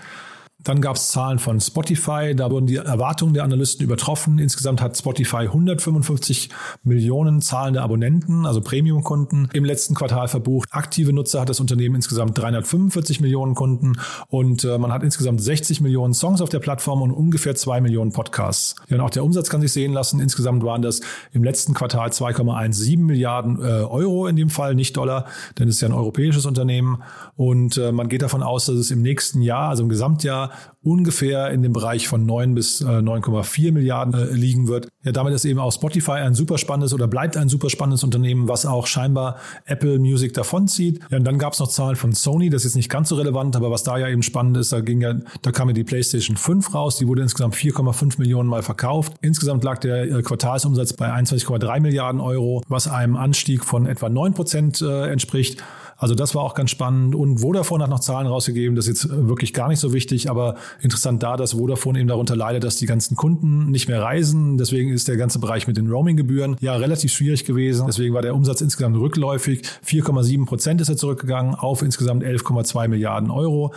Dann 0.63 0.81
gab 0.81 0.95
es 0.95 1.09
Zahlen 1.09 1.39
von 1.39 1.59
Spotify, 1.59 2.33
da 2.35 2.49
wurden 2.49 2.67
die 2.67 2.77
Erwartungen 2.77 3.33
der 3.33 3.43
Analysten 3.43 3.83
übertroffen. 3.83 4.39
Insgesamt 4.39 4.81
hat 4.81 4.97
Spotify 4.97 5.43
155 5.47 6.49
Millionen 6.83 7.41
zahlende 7.41 7.81
Abonnenten, 7.81 8.45
also 8.45 8.61
Premium-Kunden, 8.61 9.49
im 9.53 9.65
letzten 9.65 9.93
Quartal 9.93 10.27
verbucht. 10.27 10.69
Aktive 10.71 11.11
Nutzer 11.11 11.41
hat 11.41 11.49
das 11.49 11.59
Unternehmen 11.59 11.95
insgesamt 11.95 12.37
345 12.37 13.19
Millionen 13.19 13.55
Kunden 13.55 13.93
und 14.27 14.63
äh, 14.63 14.77
man 14.77 14.93
hat 14.93 15.03
insgesamt 15.03 15.41
60 15.41 15.81
Millionen 15.81 16.13
Songs 16.13 16.41
auf 16.41 16.49
der 16.49 16.59
Plattform 16.59 17.01
und 17.01 17.11
ungefähr 17.11 17.55
2 17.55 17.81
Millionen 17.81 18.11
Podcasts. 18.11 18.75
Ja, 18.87 18.97
und 18.97 19.01
auch 19.01 19.09
der 19.09 19.23
Umsatz 19.23 19.49
kann 19.49 19.61
sich 19.61 19.73
sehen 19.73 19.91
lassen. 19.91 20.19
Insgesamt 20.21 20.63
waren 20.63 20.81
das 20.81 21.01
im 21.33 21.43
letzten 21.43 21.73
Quartal 21.73 22.09
2,17 22.09 22.99
Milliarden 22.99 23.59
äh, 23.59 23.63
Euro 23.63 24.27
in 24.27 24.35
dem 24.35 24.49
Fall, 24.49 24.75
nicht 24.75 24.95
Dollar, 24.95 25.25
denn 25.59 25.67
es 25.67 25.75
ist 25.75 25.81
ja 25.81 25.89
ein 25.89 25.93
europäisches 25.93 26.45
Unternehmen. 26.45 27.03
Und 27.35 27.77
äh, 27.77 27.91
man 27.91 28.07
geht 28.07 28.21
davon 28.21 28.43
aus, 28.43 28.65
dass 28.65 28.75
es 28.75 28.91
im 28.91 29.01
nächsten 29.01 29.41
Jahr, 29.41 29.69
also 29.69 29.83
im 29.83 29.89
Gesamtjahr, 29.89 30.51
ungefähr 30.83 31.51
in 31.51 31.61
dem 31.61 31.73
Bereich 31.73 32.07
von 32.07 32.25
9 32.25 32.55
bis 32.55 32.81
äh, 32.81 32.85
9,4 32.85 33.71
Milliarden 33.71 34.13
äh, 34.13 34.33
liegen 34.33 34.67
wird. 34.67 34.89
Ja, 35.03 35.11
damit 35.11 35.33
ist 35.33 35.45
eben 35.45 35.59
auch 35.59 35.71
Spotify 35.71 36.11
ein 36.13 36.35
super 36.35 36.57
spannendes 36.57 36.93
oder 36.93 37.07
bleibt 37.07 37.37
ein 37.37 37.49
super 37.49 37.69
spannendes 37.69 38.03
Unternehmen, 38.03 38.47
was 38.47 38.65
auch 38.65 38.87
scheinbar 38.87 39.37
Apple 39.65 39.99
Music 39.99 40.33
davonzieht. 40.33 40.99
Ja, 41.09 41.17
und 41.17 41.23
dann 41.23 41.37
gab 41.37 41.53
es 41.53 41.59
noch 41.59 41.69
Zahlen 41.69 41.95
von 41.95 42.13
Sony, 42.13 42.49
das 42.49 42.61
ist 42.61 42.71
jetzt 42.71 42.75
nicht 42.75 42.89
ganz 42.89 43.09
so 43.09 43.15
relevant, 43.15 43.55
aber 43.55 43.71
was 43.71 43.83
da 43.83 43.97
ja 43.97 44.07
eben 44.09 44.23
spannend 44.23 44.57
ist, 44.57 44.73
da 44.73 44.81
ging 44.81 45.01
ja, 45.01 45.15
da 45.41 45.51
kam 45.51 45.69
ja 45.69 45.73
die 45.73 45.83
PlayStation 45.83 46.37
5 46.37 46.73
raus, 46.73 46.97
die 46.97 47.07
wurde 47.07 47.21
insgesamt 47.21 47.55
4,5 47.55 48.19
Millionen 48.19 48.49
Mal 48.49 48.63
verkauft. 48.63 49.13
Insgesamt 49.21 49.63
lag 49.63 49.79
der 49.79 50.03
äh, 50.03 50.21
Quartalsumsatz 50.21 50.93
bei 50.93 51.11
21,3 51.11 51.79
Milliarden 51.79 52.19
Euro, 52.19 52.63
was 52.67 52.87
einem 52.87 53.15
Anstieg 53.15 53.63
von 53.63 53.85
etwa 53.85 54.09
9 54.09 54.33
Prozent 54.33 54.81
äh, 54.81 55.11
entspricht. 55.11 55.63
Also 56.03 56.15
das 56.15 56.35
war 56.35 56.43
auch 56.43 56.53
ganz 56.53 56.69
spannend. 56.69 57.15
Und 57.15 57.37
Vodafone 57.37 57.81
hat 57.81 57.89
noch 57.89 58.01
Zahlen 58.01 58.27
rausgegeben, 58.27 58.75
das 58.75 58.87
ist 58.87 59.03
jetzt 59.03 59.27
wirklich 59.29 59.53
gar 59.53 59.69
nicht 59.69 59.79
so 59.79 59.93
wichtig, 59.93 60.29
aber 60.29 60.55
interessant 60.81 61.23
da, 61.23 61.37
dass 61.37 61.53
Vodafone 61.53 61.97
eben 61.97 62.09
darunter 62.09 62.35
leidet, 62.35 62.65
dass 62.65 62.75
die 62.75 62.87
ganzen 62.87 63.15
Kunden 63.15 63.71
nicht 63.71 63.87
mehr 63.87 64.01
reisen. 64.01 64.57
Deswegen 64.57 64.91
ist 64.91 65.07
der 65.07 65.15
ganze 65.15 65.39
Bereich 65.39 65.65
mit 65.65 65.77
den 65.77 65.89
Roaming-Gebühren 65.89 66.57
ja 66.59 66.75
relativ 66.75 67.13
schwierig 67.13 67.45
gewesen. 67.45 67.85
Deswegen 67.87 68.13
war 68.13 68.21
der 68.21 68.35
Umsatz 68.35 68.59
insgesamt 68.59 68.97
rückläufig. 68.97 69.61
4,7 69.87 70.45
Prozent 70.45 70.81
ist 70.81 70.89
er 70.89 70.97
zurückgegangen 70.97 71.55
auf 71.55 71.81
insgesamt 71.81 72.21
11,2 72.25 72.89
Milliarden 72.89 73.31
Euro. 73.31 73.73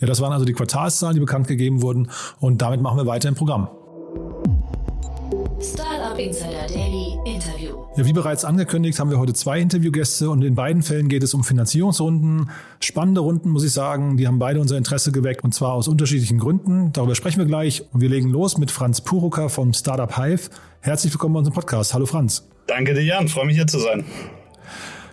Ja, 0.00 0.08
das 0.08 0.20
waren 0.20 0.32
also 0.32 0.44
die 0.44 0.54
Quartalszahlen, 0.54 1.14
die 1.14 1.20
bekannt 1.20 1.46
gegeben 1.46 1.82
wurden. 1.82 2.10
Und 2.40 2.62
damit 2.62 2.82
machen 2.82 2.96
wir 2.96 3.06
weiter 3.06 3.28
im 3.28 3.36
Programm. 3.36 3.68
Insider 6.20 6.66
Daily 6.68 7.16
Interview. 7.24 7.76
Ja, 7.96 8.04
wie 8.04 8.12
bereits 8.12 8.44
angekündigt, 8.44 9.00
haben 9.00 9.10
wir 9.10 9.18
heute 9.18 9.32
zwei 9.32 9.58
Interviewgäste 9.58 10.28
und 10.28 10.42
in 10.42 10.54
beiden 10.54 10.82
Fällen 10.82 11.08
geht 11.08 11.22
es 11.22 11.32
um 11.32 11.44
Finanzierungsrunden. 11.44 12.50
Spannende 12.78 13.22
Runden, 13.22 13.48
muss 13.48 13.64
ich 13.64 13.72
sagen. 13.72 14.18
Die 14.18 14.26
haben 14.26 14.38
beide 14.38 14.60
unser 14.60 14.76
Interesse 14.76 15.12
geweckt 15.12 15.44
und 15.44 15.54
zwar 15.54 15.72
aus 15.72 15.88
unterschiedlichen 15.88 16.38
Gründen. 16.38 16.92
Darüber 16.92 17.14
sprechen 17.14 17.38
wir 17.38 17.46
gleich 17.46 17.84
und 17.92 18.02
wir 18.02 18.10
legen 18.10 18.28
los 18.28 18.58
mit 18.58 18.70
Franz 18.70 19.00
Puruka 19.00 19.48
vom 19.48 19.72
Startup 19.72 20.14
Hive. 20.14 20.50
Herzlich 20.82 21.10
willkommen 21.10 21.32
bei 21.32 21.38
unserem 21.38 21.54
Podcast. 21.54 21.94
Hallo 21.94 22.04
Franz. 22.04 22.46
Danke 22.66 22.92
dir, 22.92 23.02
Jan. 23.02 23.28
Freue 23.28 23.46
mich 23.46 23.56
hier 23.56 23.66
zu 23.66 23.78
sein. 23.78 24.04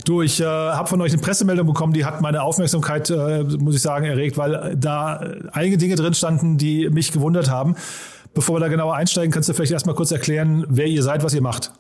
Du, 0.04 0.22
ich 0.22 0.42
äh, 0.42 0.46
habe 0.46 0.88
von 0.88 1.02
euch 1.02 1.14
eine 1.14 1.22
Pressemeldung 1.22 1.68
bekommen, 1.68 1.92
die 1.92 2.06
hat 2.06 2.22
meine 2.22 2.42
Aufmerksamkeit, 2.42 3.10
äh, 3.10 3.44
muss 3.44 3.76
ich 3.76 3.82
sagen, 3.82 4.06
erregt, 4.06 4.38
weil 4.38 4.76
da 4.78 5.22
einige 5.52 5.78
Dinge 5.78 5.96
drin 5.96 6.14
standen, 6.14 6.58
die 6.58 6.90
mich 6.90 7.12
gewundert 7.12 7.50
haben. 7.50 7.76
Bevor 8.38 8.58
wir 8.58 8.60
da 8.60 8.68
genauer 8.68 8.94
einsteigen, 8.94 9.32
kannst 9.32 9.50
du 9.50 9.54
vielleicht 9.56 9.72
erstmal 9.72 9.96
kurz 9.96 10.12
erklären, 10.12 10.64
wer 10.70 10.86
ihr 10.86 11.02
seid, 11.02 11.24
was 11.24 11.34
ihr 11.34 11.42
macht. 11.42 11.72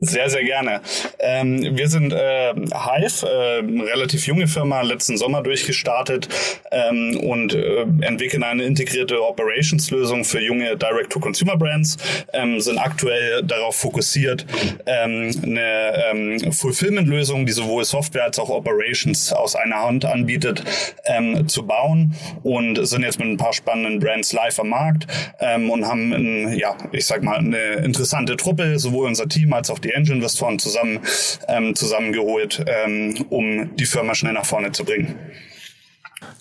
Sehr, 0.00 0.30
sehr 0.30 0.44
gerne. 0.44 0.80
Ähm, 1.18 1.76
wir 1.76 1.88
sind 1.88 2.12
äh, 2.12 2.54
Hive, 2.54 3.26
äh, 3.26 3.82
relativ 3.82 4.28
junge 4.28 4.46
Firma, 4.46 4.82
letzten 4.82 5.16
Sommer 5.16 5.42
durchgestartet 5.42 6.28
ähm, 6.70 7.18
und 7.18 7.52
äh, 7.52 7.82
entwickeln 8.02 8.44
eine 8.44 8.62
integrierte 8.62 9.20
Operations-Lösung 9.20 10.24
für 10.24 10.40
junge 10.40 10.76
Direct-to-Consumer-Brands, 10.76 11.96
ähm, 12.32 12.60
sind 12.60 12.78
aktuell 12.78 13.42
darauf 13.42 13.74
fokussiert, 13.74 14.46
ähm, 14.86 15.32
eine 15.42 16.04
ähm, 16.12 16.52
Fulfillment-Lösung, 16.52 17.44
die 17.44 17.52
sowohl 17.52 17.84
Software 17.84 18.22
als 18.22 18.38
auch 18.38 18.50
Operations 18.50 19.32
aus 19.32 19.56
einer 19.56 19.82
Hand 19.82 20.04
anbietet, 20.04 20.62
ähm, 21.06 21.48
zu 21.48 21.66
bauen 21.66 22.14
und 22.44 22.86
sind 22.86 23.02
jetzt 23.02 23.18
mit 23.18 23.26
ein 23.26 23.36
paar 23.36 23.52
spannenden 23.52 23.98
Brands 23.98 24.32
live 24.32 24.60
am 24.60 24.68
Markt 24.68 25.08
ähm, 25.40 25.70
und 25.70 25.84
haben, 25.84 26.12
ein, 26.12 26.56
ja, 26.56 26.76
ich 26.92 27.04
sag 27.04 27.24
mal, 27.24 27.38
eine 27.38 27.78
interessante 27.84 28.36
Truppe, 28.36 28.78
sowohl 28.78 29.08
unser 29.08 29.28
Team 29.28 29.52
als 29.52 29.70
auch 29.70 29.80
die 29.80 29.87
die 29.88 29.94
Angel-Investoren 29.94 30.58
zusammen, 30.58 31.00
ähm, 31.48 31.74
zusammengeholt, 31.74 32.64
ähm, 32.66 33.26
um 33.30 33.76
die 33.76 33.86
Firma 33.86 34.14
schnell 34.14 34.34
nach 34.34 34.46
vorne 34.46 34.72
zu 34.72 34.84
bringen. 34.84 35.14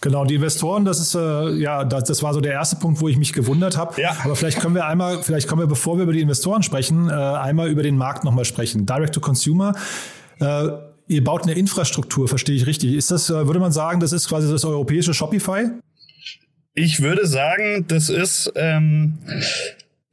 Genau, 0.02 0.26
die 0.26 0.36
Investoren, 0.36 0.86
das 0.86 1.00
ist 1.00 1.16
äh, 1.16 1.50
ja, 1.56 1.84
das, 1.84 2.06
das 2.06 2.24
war 2.24 2.34
so 2.34 2.42
der 2.42 2.54
erste 2.54 2.78
Punkt, 2.78 3.00
wo 3.00 3.08
ich 3.08 3.18
mich 3.18 3.34
gewundert 3.34 3.78
habe. 3.78 4.00
Ja. 4.02 4.16
Aber 4.24 4.36
vielleicht 4.36 4.60
können 4.60 4.76
wir 4.76 4.86
einmal, 4.86 5.22
vielleicht 5.22 5.48
können 5.48 5.62
wir, 5.62 5.68
bevor 5.68 5.98
wir 5.98 6.04
über 6.04 6.14
die 6.14 6.22
Investoren 6.22 6.64
sprechen, 6.64 7.10
äh, 7.10 7.14
einmal 7.14 7.70
über 7.70 7.84
den 7.84 7.98
Markt 7.98 8.24
nochmal 8.24 8.46
sprechen. 8.46 8.86
Direct 8.86 9.14
to 9.14 9.20
Consumer. 9.20 9.74
Äh, 10.40 10.68
ihr 11.08 11.24
baut 11.24 11.44
eine 11.44 11.54
Infrastruktur, 11.54 12.28
verstehe 12.28 12.56
ich 12.56 12.66
richtig. 12.66 12.94
Ist 12.94 13.12
das, 13.12 13.30
äh, 13.30 13.48
würde 13.48 13.60
man 13.60 13.72
sagen, 13.72 14.00
das 14.00 14.14
ist 14.14 14.28
quasi 14.28 14.50
das 14.52 14.66
europäische 14.66 15.14
Shopify? 15.14 15.70
Ich 16.74 17.02
würde 17.02 17.26
sagen, 17.26 17.86
das 17.88 18.10
ist 18.10 18.52
ähm, 18.56 19.18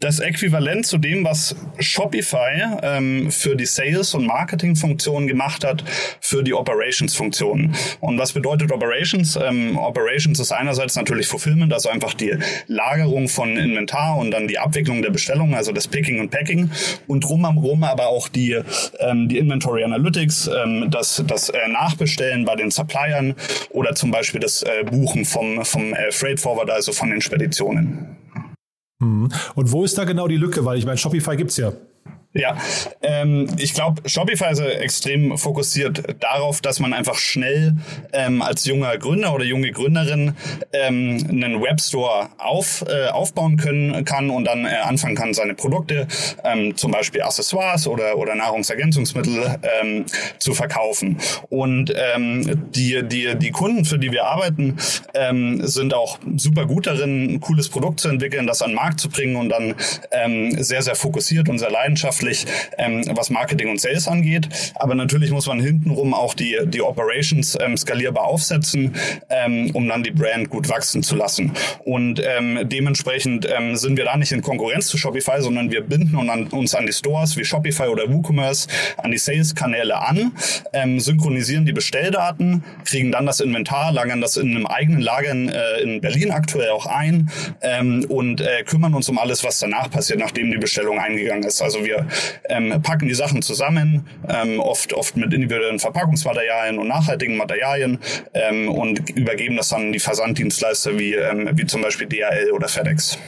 das 0.01 0.19
Äquivalent 0.19 0.85
zu 0.87 0.99
dem, 0.99 1.25
was 1.25 1.57
Shopify 1.79 2.79
ähm, 2.83 3.31
für 3.31 3.57
die 3.57 3.65
Sales- 3.65 4.15
und 4.15 4.27
Marketing-Funktionen 4.27 5.27
gemacht 5.29 5.65
hat, 5.65 5.85
für 6.21 6.43
die 6.43 6.53
Operations-Funktionen. 6.53 7.75
Und 8.01 8.19
was 8.19 8.33
bedeutet 8.33 8.71
Operations? 8.71 9.37
Ähm, 9.37 9.79
Operations 9.79 10.41
ist 10.41 10.53
einerseits 10.53 10.97
natürlich 10.97 11.27
Fulfillment, 11.27 11.73
also 11.73 11.89
einfach 11.89 12.13
die 12.13 12.37
Lagerung 12.67 13.29
von 13.29 13.57
Inventar 13.57 14.19
und 14.19 14.33
dann 14.33 14.49
die 14.49 14.59
Abwicklung 14.59 15.01
der 15.01 15.11
Bestellungen, 15.11 15.55
also 15.55 15.73
das 15.73 15.89
Picking 15.89 16.21
und 16.21 16.31
Packing 16.31 16.71
und 17.07 17.25
drumherum 17.25 17.85
aber 17.85 18.09
auch 18.09 18.29
die, 18.29 18.61
ähm, 18.99 19.29
die 19.29 19.39
Inventory 19.39 19.85
Analytics, 19.85 20.49
ähm, 20.49 20.91
das, 20.91 21.23
das 21.27 21.49
äh, 21.49 21.69
Nachbestellen 21.69 22.45
bei 22.45 22.57
den 22.57 22.71
Suppliern 22.71 23.35
oder 23.71 23.95
zum 23.95 24.11
Beispiel 24.11 24.41
das 24.41 24.63
äh, 24.63 24.85
Buchen 24.85 25.25
vom, 25.25 25.65
vom 25.65 25.95
äh, 25.95 26.11
Freight 26.11 26.41
Forwarder, 26.41 26.75
also 26.75 26.93
von 26.93 27.11
den 27.11 27.21
Speditionen. 27.21 28.24
Mhm. 29.05 29.29
Und 29.55 29.73
wo 29.73 29.85
ist 29.85 29.97
da 29.99 30.05
genau 30.05 30.29
die 30.29 30.37
Lücke? 30.37 30.65
Weil 30.65 30.79
ich 30.79 30.87
meine, 30.87 30.99
Shopify 30.99 31.37
gibt 31.37 31.51
es 31.51 31.57
ja. 31.57 31.73
Ja, 32.37 32.57
ähm, 33.01 33.47
ich 33.59 33.75
glaube, 33.75 34.09
Shopify 34.09 34.51
ist 34.51 34.59
extrem 34.59 35.39
fokussiert 35.39 36.03
darauf, 36.19 36.61
dass 36.61 36.81
man 36.81 36.93
einfach 36.93 37.15
schnell 37.15 37.77
ähm, 38.13 38.43
als 38.43 38.65
junger 38.65 38.99
Gründer 38.99 39.33
oder 39.33 39.45
junge 39.45 39.71
Gründerin 39.71 40.35
ähm, 40.73 41.25
einen 41.31 41.63
Webstore 41.63 42.31
auf, 42.39 42.85
äh, 42.89 43.07
aufbauen 43.07 43.57
können 43.57 44.05
kann 44.05 44.31
und 44.31 44.47
dann 44.47 44.67
äh, 44.67 44.71
anfangen 44.83 45.15
kann, 45.15 45.33
seine 45.33 45.55
Produkte, 45.55 46.09
ähm, 46.43 46.77
zum 46.77 46.91
Beispiel 46.91 47.23
Accessoires 47.23 47.87
oder, 47.87 48.19
oder 48.19 48.35
Nahrungsergänzungsmittel 48.35 49.61
ähm, 49.81 50.05
zu 50.39 50.55
verkaufen. 50.55 51.19
Und 51.51 51.95
ähm, 51.97 52.69
die, 52.75 53.01
die, 53.05 53.37
die 53.37 53.51
Kunden, 53.53 53.85
für 53.85 54.01
die 54.01 54.11
wir 54.11 54.25
arbeiten, 54.25 54.77
ähm, 55.15 55.65
sind 55.65 55.95
auch 55.95 56.19
super 56.37 56.67
gut 56.67 56.89
darin, 56.89 57.35
ein 57.35 57.41
cooles 57.41 57.69
Produkt 57.69 58.01
zu 58.01 58.09
entwickeln, 58.09 58.49
das 58.49 58.61
an 58.61 58.71
den 58.71 58.77
Markt 58.77 58.99
zu 58.99 59.09
bringen 59.09 59.37
und 59.37 59.51
dann 59.51 59.77
ähm, 60.11 60.51
sehr, 60.61 60.83
sehr 60.83 60.97
fokussiert 60.97 61.49
und 61.49 61.61
sehr 61.61 61.71
leidenschaftlich 61.71 62.24
leidenschaftlich, 62.25 62.47
ähm, 62.79 63.05
was 63.17 63.31
Marketing 63.31 63.69
und 63.69 63.81
Sales 63.81 64.09
angeht. 64.09 64.49
Aber 64.75 64.95
natürlich 64.95 65.31
muss 65.31 65.47
man 65.47 65.61
hintenrum 65.61 66.15
auch 66.15 66.35
die, 66.35 66.59
die 66.67 66.83
Operations 66.83 67.57
ähm, 67.61 67.77
skalierbar 67.77 68.25
aufsetzen, 68.25 68.95
ähm, 69.31 69.71
um 69.73 69.89
dann 69.89 70.03
die 70.03 70.11
Brand 70.11 70.51
gut 70.51 70.69
wachsen 70.69 71.03
zu 71.03 71.17
lassen. 71.17 71.53
Und 71.85 72.23
ähm, 72.25 72.61
dementsprechend 72.65 73.49
ähm, 73.51 73.77
sind 73.77 73.97
wir 73.97 74.05
da 74.05 74.17
nicht 74.17 74.33
in 74.33 74.43
Konkurrenz 74.43 74.89
zu 74.89 74.99
Shopify, 74.99 75.41
sondern 75.41 75.71
wir 75.71 75.83
binden 75.83 76.17
uns 76.51 76.75
an 76.75 76.87
die 76.87 76.93
Stores 76.93 77.37
wie 77.37 77.45
Shopify 77.45 77.89
oder 77.89 78.11
WooCommerce, 78.11 78.69
an 78.97 79.11
die 79.11 79.19
Sales-Kanäle 79.19 79.97
an, 80.01 80.33
ähm, 80.73 81.01
synchronisieren 81.01 81.67
die 81.67 81.73
Bestelldaten, 81.73 82.65
kriegen 82.85 83.13
dann 83.13 83.27
das 83.27 83.41
Inventar, 83.41 83.93
lagern 83.93 84.21
das 84.21 84.37
in 84.37 84.51
einem 84.51 84.67
eigenen 84.67 85.01
Lager 85.01 85.31
in, 85.31 85.49
äh, 85.49 85.81
in 85.81 86.01
Berlin 86.01 86.31
aktuell 86.31 86.71
auch 86.71 86.87
ein 86.87 87.31
ähm, 87.61 88.05
und 88.09 88.41
äh, 88.41 88.63
kümmern 88.65 88.95
uns 88.95 89.09
um 89.09 89.19
alles, 89.19 89.45
was 89.45 89.59
danach 89.59 89.91
passiert, 89.91 90.19
nachdem 90.19 90.51
die 90.51 90.59
Bestellung 90.59 90.99
eingegangen 90.99 91.45
ist. 91.45 91.63
Also 91.63 91.85
wir 91.85 92.07
ähm, 92.49 92.83
packen 92.83 93.09
die 93.09 93.15
Sachen 93.15 93.43
zusammen, 93.43 94.07
ähm, 94.29 94.61
oft, 94.61 94.93
oft 94.93 95.17
mit 95.17 95.33
individuellen 95.33 95.79
Verpackungsmaterialien 95.79 96.79
und 96.79 96.89
nachhaltigen 96.89 97.37
Materialien 97.37 97.99
ähm, 98.35 98.69
und 98.69 99.11
übergeben 99.11 99.57
das 99.57 99.69
dann 99.69 99.93
die 99.93 100.01
Versanddienstleister 100.01 100.99
wie, 100.99 101.15
ähm, 101.15 101.51
wie 101.53 101.67
zum 101.67 101.83
Beispiel 101.83 102.07
DHL 102.07 102.53
oder 102.53 102.69
FedEx. 102.69 103.19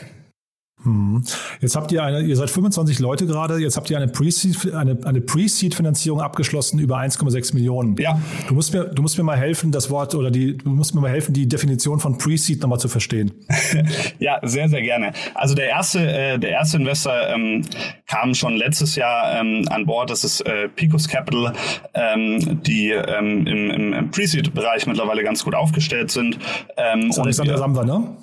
Jetzt 1.61 1.77
habt 1.77 1.93
ihr 1.93 2.03
eine, 2.03 2.21
ihr 2.21 2.37
seid 2.37 2.51
25 2.51 2.99
Leute 2.99 3.27
gerade, 3.27 3.59
jetzt 3.59 3.77
habt 3.77 3.91
ihr 3.91 3.97
eine 3.97 4.09
Pre-Seed, 4.09 4.75
eine, 4.75 4.99
eine 5.05 5.21
Pre-Seed-Finanzierung 5.21 6.21
abgeschlossen 6.21 6.79
über 6.79 6.99
1,6 6.99 7.55
Millionen. 7.55 7.97
Ja. 7.97 8.21
Du 8.49 8.55
musst 8.55 8.73
mir, 8.73 8.85
du 8.85 9.03
musst 9.03 9.19
mir 9.19 9.25
mal 9.25 9.37
helfen, 9.37 9.73
das 9.73 9.91
Wort 9.91 10.15
oder 10.15 10.31
die, 10.31 10.57
du 10.57 10.71
musst 10.71 10.95
mir 10.95 11.01
mal 11.01 11.11
helfen, 11.11 11.33
die 11.33 11.49
Definition 11.49 12.01
von 12.01 12.19
Pre-Seed 12.19 12.61
nochmal 12.61 12.81
zu 12.81 12.89
verstehen. 12.89 13.33
ja, 14.19 14.39
sehr, 14.43 14.69
sehr 14.69 14.83
gerne. 14.83 15.13
Also 15.35 15.55
der 15.55 15.69
erste, 15.69 16.01
äh, 16.01 16.39
der 16.39 16.51
erste 16.51 16.79
Investor 16.79 17.15
ähm, 17.29 17.63
kam 18.07 18.35
schon 18.35 18.57
letztes 18.57 18.97
Jahr 18.97 19.41
ähm, 19.41 19.65
an 19.69 19.87
Bord. 19.87 20.11
Das 20.11 20.25
ist 20.25 20.41
äh, 20.43 20.69
Picos 20.69 21.09
Capital, 21.09 21.53
ähm, 21.95 22.63
die 22.63 22.91
ähm, 22.91 23.47
im, 23.47 23.93
im 23.93 24.11
Pre-Seed-Bereich 24.11 24.87
mittlerweile 24.87 25.23
ganz 25.23 25.45
gut 25.45 25.55
aufgestellt 25.55 26.11
sind. 26.11 26.39
Ähm, 26.77 27.09
das 27.09 27.17
ist 27.17 27.21
Alexander 27.21 27.59
Samwer, 27.59 27.85
ne? 27.85 28.17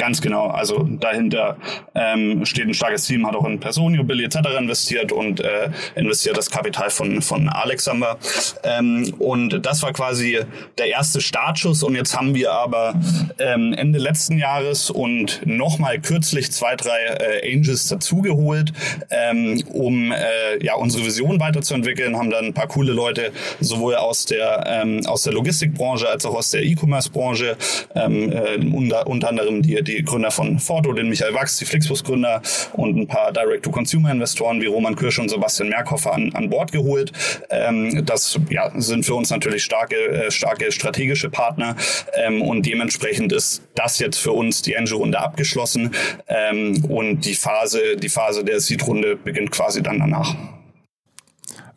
Ganz 0.00 0.22
genau. 0.22 0.46
Also 0.46 0.88
dahinter 0.98 1.58
ähm, 1.94 2.46
steht 2.46 2.66
ein 2.66 2.72
starkes 2.72 3.06
Team, 3.06 3.26
hat 3.26 3.36
auch 3.36 3.44
in 3.44 3.60
Personio, 3.60 4.02
Billy 4.02 4.24
etc. 4.24 4.38
investiert 4.58 5.12
und 5.12 5.40
äh, 5.40 5.68
investiert 5.94 6.38
das 6.38 6.50
Kapital 6.50 6.88
von, 6.88 7.20
von 7.20 7.50
Alexander. 7.50 8.16
Ähm, 8.62 9.12
und 9.18 9.60
das 9.66 9.82
war 9.82 9.92
quasi 9.92 10.38
der 10.78 10.86
erste 10.86 11.20
Startschuss. 11.20 11.82
Und 11.82 11.96
jetzt 11.96 12.16
haben 12.16 12.34
wir 12.34 12.50
aber 12.50 12.94
ähm, 13.38 13.74
Ende 13.74 13.98
letzten 13.98 14.38
Jahres 14.38 14.88
und 14.88 15.42
nochmal 15.44 16.00
kürzlich 16.00 16.50
zwei, 16.50 16.76
drei 16.76 16.96
äh, 16.96 17.54
Angels 17.54 17.88
dazugeholt, 17.88 18.72
ähm, 19.10 19.62
um 19.68 20.12
äh, 20.12 20.64
ja, 20.64 20.76
unsere 20.76 21.04
Vision 21.04 21.40
weiterzuentwickeln, 21.40 22.16
haben 22.16 22.30
dann 22.30 22.46
ein 22.46 22.54
paar 22.54 22.68
coole 22.68 22.94
Leute 22.94 23.32
sowohl 23.60 23.96
aus 23.96 24.24
der, 24.24 24.64
ähm, 24.66 25.04
aus 25.04 25.24
der 25.24 25.34
Logistikbranche 25.34 26.08
als 26.08 26.24
auch 26.24 26.36
aus 26.36 26.52
der 26.52 26.62
E-Commerce-Branche, 26.62 27.58
ähm, 27.94 28.32
äh, 28.32 28.56
unter, 28.74 29.06
unter 29.06 29.28
anderem 29.28 29.60
die, 29.60 29.82
die 29.89 29.89
Gründer 29.98 30.30
von 30.30 30.58
Forto, 30.58 30.92
den 30.92 31.08
Michael 31.08 31.34
Wachs, 31.34 31.58
die 31.58 31.64
Flixbus-Gründer 31.64 32.42
und 32.72 32.96
ein 32.96 33.06
paar 33.06 33.32
Direct-to-Consumer-Investoren 33.32 34.60
wie 34.60 34.66
Roman 34.66 34.96
Kirsch 34.96 35.18
und 35.18 35.28
Sebastian 35.28 35.68
Merkhofer 35.68 36.12
an, 36.12 36.32
an 36.34 36.48
Bord 36.48 36.72
geholt. 36.72 37.12
Ähm, 37.50 38.04
das 38.06 38.38
ja, 38.50 38.70
sind 38.80 39.04
für 39.04 39.14
uns 39.14 39.30
natürlich 39.30 39.64
starke, 39.64 39.96
äh, 39.96 40.30
starke 40.30 40.72
strategische 40.72 41.30
Partner 41.30 41.76
ähm, 42.14 42.42
und 42.42 42.66
dementsprechend 42.66 43.32
ist 43.32 43.62
das 43.74 43.98
jetzt 43.98 44.18
für 44.18 44.32
uns 44.32 44.62
die 44.62 44.76
Angel-Runde 44.76 45.18
abgeschlossen 45.18 45.90
ähm, 46.28 46.84
und 46.86 47.24
die 47.24 47.34
Phase, 47.34 47.96
die 47.96 48.08
Phase 48.08 48.44
der 48.44 48.60
Seed-Runde 48.60 49.16
beginnt 49.16 49.50
quasi 49.50 49.82
dann 49.82 49.98
danach. 49.98 50.34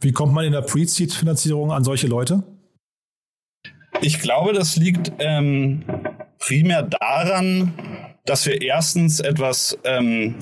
Wie 0.02 0.12
kommt 0.12 0.34
man 0.34 0.46
in 0.46 0.52
der 0.52 0.62
Pre-Seed-Finanzierung 0.62 1.72
an 1.72 1.84
solche 1.84 2.08
Leute? 2.08 2.44
Ich 4.02 4.20
glaube, 4.20 4.52
das 4.52 4.76
liegt 4.76 5.14
ähm, 5.20 5.84
primär 6.40 6.84
daran, 6.84 7.74
dass 8.26 8.46
wir 8.46 8.62
erstens 8.62 9.20
etwas 9.20 9.78
ähm, 9.84 10.36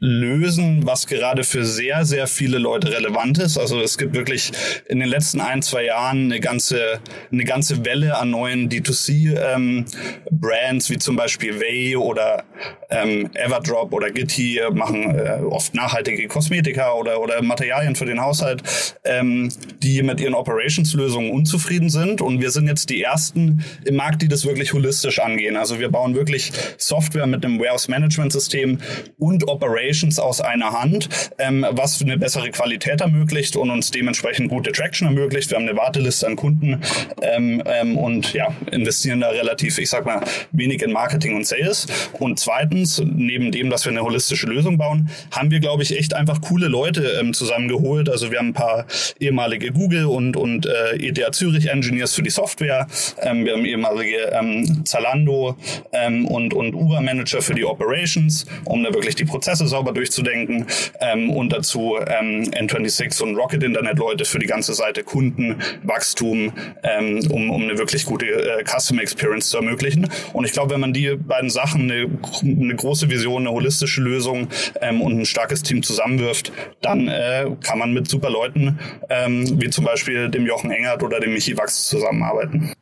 lösen, 0.00 0.86
was 0.86 1.06
gerade 1.06 1.44
für 1.44 1.64
sehr, 1.64 2.04
sehr 2.04 2.26
viele 2.26 2.58
Leute 2.58 2.92
relevant 2.92 3.38
ist. 3.38 3.56
Also 3.58 3.80
es 3.80 3.98
gibt 3.98 4.14
wirklich 4.14 4.52
in 4.86 5.00
den 5.00 5.08
letzten 5.08 5.40
ein, 5.40 5.62
zwei 5.62 5.84
Jahren 5.84 6.24
eine 6.24 6.40
ganze, 6.40 7.00
eine 7.32 7.44
ganze 7.44 7.84
Welle 7.84 8.16
an 8.16 8.30
neuen 8.30 8.68
D2C-Brands, 8.68 10.90
ähm, 10.90 10.94
wie 10.94 10.98
zum 10.98 11.16
Beispiel 11.16 11.60
Way 11.60 11.96
oder 11.96 12.44
ähm, 12.90 13.30
Everdrop 13.34 13.92
oder 13.92 14.10
Gitti, 14.10 14.60
machen 14.72 15.18
äh, 15.18 15.40
oft 15.42 15.74
nachhaltige 15.74 16.28
Kosmetika 16.28 16.92
oder, 16.92 17.20
oder 17.20 17.42
Materialien 17.42 17.96
für 17.96 18.06
den 18.06 18.20
Haushalt, 18.20 18.62
ähm, 19.04 19.50
die 19.82 20.02
mit 20.02 20.20
ihren 20.20 20.34
Operations-Lösungen 20.34 21.32
unzufrieden 21.32 21.90
sind. 21.90 22.20
Und 22.20 22.40
wir 22.40 22.50
sind 22.50 22.68
jetzt 22.68 22.90
die 22.90 23.02
Ersten 23.02 23.64
im 23.84 23.96
Markt, 23.96 24.22
die 24.22 24.28
das 24.28 24.46
wirklich 24.46 24.72
holistisch 24.72 25.18
angehen. 25.18 25.56
Also 25.56 25.80
wir 25.80 25.90
bauen 25.90 26.14
wirklich 26.14 26.52
Software 26.76 27.26
mit 27.26 27.44
einem 27.44 27.58
Warehouse-Management-System 27.58 28.78
und 29.18 29.48
Operations 29.48 29.87
Operations 29.88 30.18
aus 30.18 30.40
einer 30.42 30.72
Hand, 30.72 31.08
ähm, 31.38 31.64
was 31.70 32.02
eine 32.02 32.18
bessere 32.18 32.50
Qualität 32.50 33.00
ermöglicht 33.00 33.56
und 33.56 33.70
uns 33.70 33.90
dementsprechend 33.90 34.50
gute 34.50 34.70
Traction 34.70 35.08
ermöglicht. 35.08 35.50
Wir 35.50 35.56
haben 35.56 35.66
eine 35.66 35.78
Warteliste 35.78 36.26
an 36.26 36.36
Kunden 36.36 36.80
ähm, 37.22 37.62
ähm, 37.64 37.96
und 37.96 38.34
ja, 38.34 38.48
investieren 38.70 39.20
da 39.20 39.30
relativ, 39.30 39.78
ich 39.78 39.88
sag 39.88 40.04
mal, 40.04 40.20
wenig 40.52 40.82
in 40.82 40.92
Marketing 40.92 41.36
und 41.36 41.46
Sales. 41.46 41.86
Und 42.18 42.38
zweitens, 42.38 43.02
neben 43.02 43.50
dem, 43.50 43.70
dass 43.70 43.86
wir 43.86 43.92
eine 43.92 44.02
holistische 44.02 44.46
Lösung 44.46 44.76
bauen, 44.76 45.08
haben 45.30 45.50
wir, 45.50 45.60
glaube 45.60 45.82
ich, 45.82 45.98
echt 45.98 46.12
einfach 46.12 46.42
coole 46.42 46.68
Leute 46.68 47.18
ähm, 47.18 47.32
zusammengeholt. 47.32 48.10
Also 48.10 48.30
wir 48.30 48.38
haben 48.38 48.48
ein 48.48 48.54
paar 48.54 48.86
ehemalige 49.18 49.72
Google 49.72 50.04
und, 50.04 50.36
und 50.36 50.66
äh, 50.66 50.96
ETH 50.96 51.34
Zürich 51.34 51.70
Engineers 51.70 52.14
für 52.14 52.22
die 52.22 52.30
Software. 52.30 52.86
Ähm, 53.22 53.46
wir 53.46 53.54
haben 53.54 53.64
ehemalige 53.64 54.18
ähm, 54.32 54.84
Zalando 54.84 55.56
ähm, 55.92 56.26
und, 56.26 56.52
und 56.52 56.74
Uber 56.74 57.00
Manager 57.00 57.40
für 57.40 57.54
die 57.54 57.64
Operations, 57.64 58.44
um 58.64 58.82
da 58.84 58.92
wirklich 58.92 59.14
die 59.14 59.24
Prozesse 59.24 59.66
sauber 59.78 59.92
durchzudenken. 59.92 60.66
Ähm, 61.00 61.30
und 61.30 61.52
dazu 61.52 61.96
ähm, 61.98 62.42
N26 62.50 63.22
und 63.22 63.36
Rocket 63.36 63.62
Internet 63.62 63.98
Leute 63.98 64.24
für 64.24 64.38
die 64.38 64.46
ganze 64.46 64.74
Seite 64.74 65.04
Kunden, 65.04 65.56
Wachstum, 65.84 66.52
ähm, 66.82 67.20
um, 67.30 67.50
um 67.50 67.62
eine 67.62 67.78
wirklich 67.78 68.04
gute 68.04 68.26
äh, 68.26 68.64
Customer 68.64 69.02
Experience 69.02 69.50
zu 69.50 69.58
ermöglichen. 69.58 70.08
Und 70.32 70.44
ich 70.44 70.52
glaube, 70.52 70.74
wenn 70.74 70.80
man 70.80 70.92
die 70.92 71.14
beiden 71.14 71.50
Sachen, 71.50 71.82
eine, 71.82 72.08
eine 72.42 72.74
große 72.74 73.08
Vision, 73.10 73.42
eine 73.46 73.52
holistische 73.52 74.00
Lösung 74.00 74.48
ähm, 74.80 75.00
und 75.00 75.20
ein 75.20 75.26
starkes 75.26 75.62
Team 75.62 75.82
zusammenwirft, 75.82 76.52
dann 76.80 77.08
äh, 77.08 77.46
kann 77.62 77.78
man 77.78 77.92
mit 77.92 78.08
super 78.08 78.30
Leuten, 78.30 78.78
ähm, 79.08 79.60
wie 79.60 79.70
zum 79.70 79.84
Beispiel 79.84 80.28
dem 80.28 80.46
Jochen 80.46 80.70
Engert 80.70 81.02
oder 81.02 81.20
dem 81.20 81.32
Michi 81.32 81.56
Wachs 81.56 81.88
zusammenarbeiten. 81.88 82.72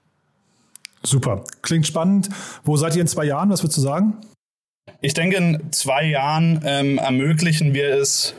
Super. 1.03 1.45
Klingt 1.63 1.87
spannend. 1.87 2.29
Wo 2.65 2.77
seid 2.77 2.97
ihr 2.97 3.03
in 3.03 3.07
zwei 3.07 3.25
Jahren? 3.25 3.51
Was 3.51 3.63
würdest 3.63 3.79
du 3.79 3.83
sagen? 3.83 4.15
Ich 5.03 5.15
denke, 5.15 5.37
in 5.37 5.73
zwei 5.73 6.05
Jahren 6.05 6.63
ähm, 6.65 6.99
ermöglichen 6.99 7.75
wir 7.75 7.95
es 7.95 8.35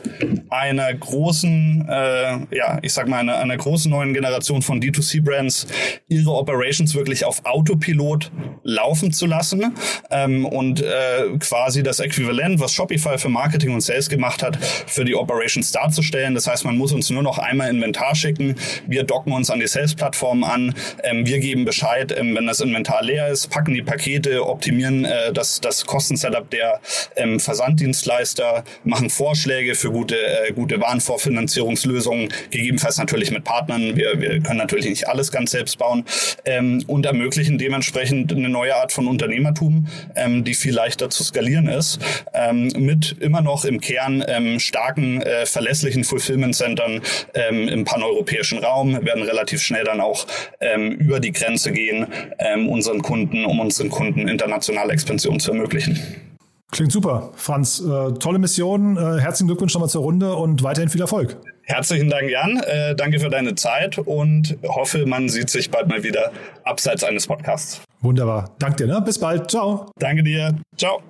einer 0.50 0.92
großen, 0.92 1.86
äh, 1.88 2.54
ja, 2.54 2.78
ich 2.82 2.92
sag 2.92 3.06
mal, 3.06 3.18
einer, 3.18 3.38
einer 3.38 3.56
großen 3.56 3.90
neuen 3.90 4.12
Generation 4.12 4.60
von 4.60 4.80
D2C-Brands, 4.80 5.66
ihre 6.08 6.30
Operations 6.32 6.94
wirklich 6.94 7.24
auf 7.24 7.44
Autopilot 7.44 8.32
laufen 8.64 9.12
zu 9.12 9.26
lassen 9.26 9.74
ähm, 10.10 10.44
und 10.44 10.82
äh, 10.82 11.38
quasi 11.38 11.82
das 11.82 12.00
Äquivalent, 12.00 12.60
was 12.60 12.72
Shopify 12.72 13.18
für 13.18 13.28
Marketing 13.28 13.72
und 13.72 13.80
Sales 13.80 14.08
gemacht 14.08 14.42
hat, 14.42 14.56
für 14.86 15.04
die 15.04 15.14
Operations 15.14 15.70
darzustellen. 15.70 16.34
Das 16.34 16.46
heißt, 16.48 16.64
man 16.64 16.76
muss 16.76 16.92
uns 16.92 17.08
nur 17.08 17.22
noch 17.22 17.38
einmal 17.38 17.70
Inventar 17.70 18.14
schicken. 18.14 18.56
Wir 18.86 19.04
docken 19.04 19.32
uns 19.32 19.48
an 19.50 19.60
die 19.60 19.66
Sales-Plattform 19.68 20.44
an. 20.44 20.74
Ähm, 21.02 21.24
wir 21.24 21.38
geben 21.38 21.64
Bescheid, 21.64 22.14
ähm, 22.18 22.34
wenn 22.34 22.46
das 22.46 22.60
Inventar 22.60 23.02
leer 23.02 23.28
ist, 23.28 23.48
packen 23.48 23.74
die 23.74 23.82
Pakete, 23.82 24.46
optimieren 24.46 25.04
äh, 25.04 25.32
das, 25.32 25.60
das 25.60 25.86
Kostensetup 25.86 26.37
der 26.40 26.80
ähm, 27.16 27.40
Versanddienstleister, 27.40 28.64
machen 28.84 29.10
Vorschläge 29.10 29.74
für 29.74 29.90
gute, 29.90 30.16
äh, 30.16 30.52
gute 30.52 30.80
Warenvorfinanzierungslösungen, 30.80 32.32
gegebenenfalls 32.50 32.98
natürlich 32.98 33.30
mit 33.30 33.44
Partnern. 33.44 33.96
Wir, 33.96 34.20
wir 34.20 34.40
können 34.40 34.58
natürlich 34.58 34.86
nicht 34.86 35.08
alles 35.08 35.32
ganz 35.32 35.50
selbst 35.50 35.78
bauen 35.78 36.04
ähm, 36.44 36.82
und 36.86 37.06
ermöglichen 37.06 37.58
dementsprechend 37.58 38.32
eine 38.32 38.48
neue 38.48 38.76
Art 38.76 38.92
von 38.92 39.06
Unternehmertum, 39.06 39.86
ähm, 40.14 40.44
die 40.44 40.54
viel 40.54 40.74
leichter 40.74 41.10
zu 41.10 41.24
skalieren 41.24 41.68
ist, 41.68 41.98
ähm, 42.34 42.68
mit 42.76 43.16
immer 43.20 43.40
noch 43.40 43.64
im 43.64 43.80
Kern 43.80 44.24
ähm, 44.26 44.60
starken, 44.60 45.22
äh, 45.22 45.46
verlässlichen 45.46 46.04
Fulfillment-Centern 46.04 47.02
ähm, 47.34 47.68
im 47.68 47.84
paneuropäischen 47.84 48.58
Raum, 48.58 48.92
wir 48.92 49.04
werden 49.04 49.22
relativ 49.22 49.62
schnell 49.62 49.84
dann 49.84 50.00
auch 50.00 50.26
ähm, 50.60 50.92
über 50.92 51.20
die 51.20 51.32
Grenze 51.32 51.72
gehen, 51.72 52.06
ähm, 52.38 52.68
unseren 52.68 53.02
Kunden, 53.02 53.44
um 53.44 53.60
unseren 53.60 53.88
Kunden 53.88 54.28
internationale 54.28 54.92
Expansion 54.92 55.40
zu 55.40 55.52
ermöglichen. 55.52 56.27
Klingt 56.70 56.92
super. 56.92 57.30
Franz, 57.34 57.80
äh, 57.80 58.12
tolle 58.18 58.38
Mission. 58.38 58.96
Äh, 58.96 59.20
herzlichen 59.20 59.48
Glückwunsch 59.48 59.72
nochmal 59.74 59.88
zur 59.88 60.02
Runde 60.02 60.34
und 60.34 60.62
weiterhin 60.62 60.90
viel 60.90 61.00
Erfolg. 61.00 61.38
Herzlichen 61.62 62.08
Dank, 62.10 62.30
Jan. 62.30 62.58
Äh, 62.58 62.94
danke 62.94 63.20
für 63.20 63.30
deine 63.30 63.54
Zeit 63.54 63.98
und 63.98 64.58
hoffe, 64.66 65.06
man 65.06 65.28
sieht 65.28 65.50
sich 65.50 65.70
bald 65.70 65.88
mal 65.88 66.02
wieder 66.02 66.30
abseits 66.64 67.04
eines 67.04 67.26
Podcasts. 67.26 67.80
Wunderbar. 68.00 68.54
Danke 68.58 68.86
dir. 68.86 68.94
Ne? 68.94 69.02
Bis 69.02 69.18
bald. 69.18 69.50
Ciao. 69.50 69.86
Danke 69.98 70.22
dir. 70.22 70.54
Ciao. 70.76 71.02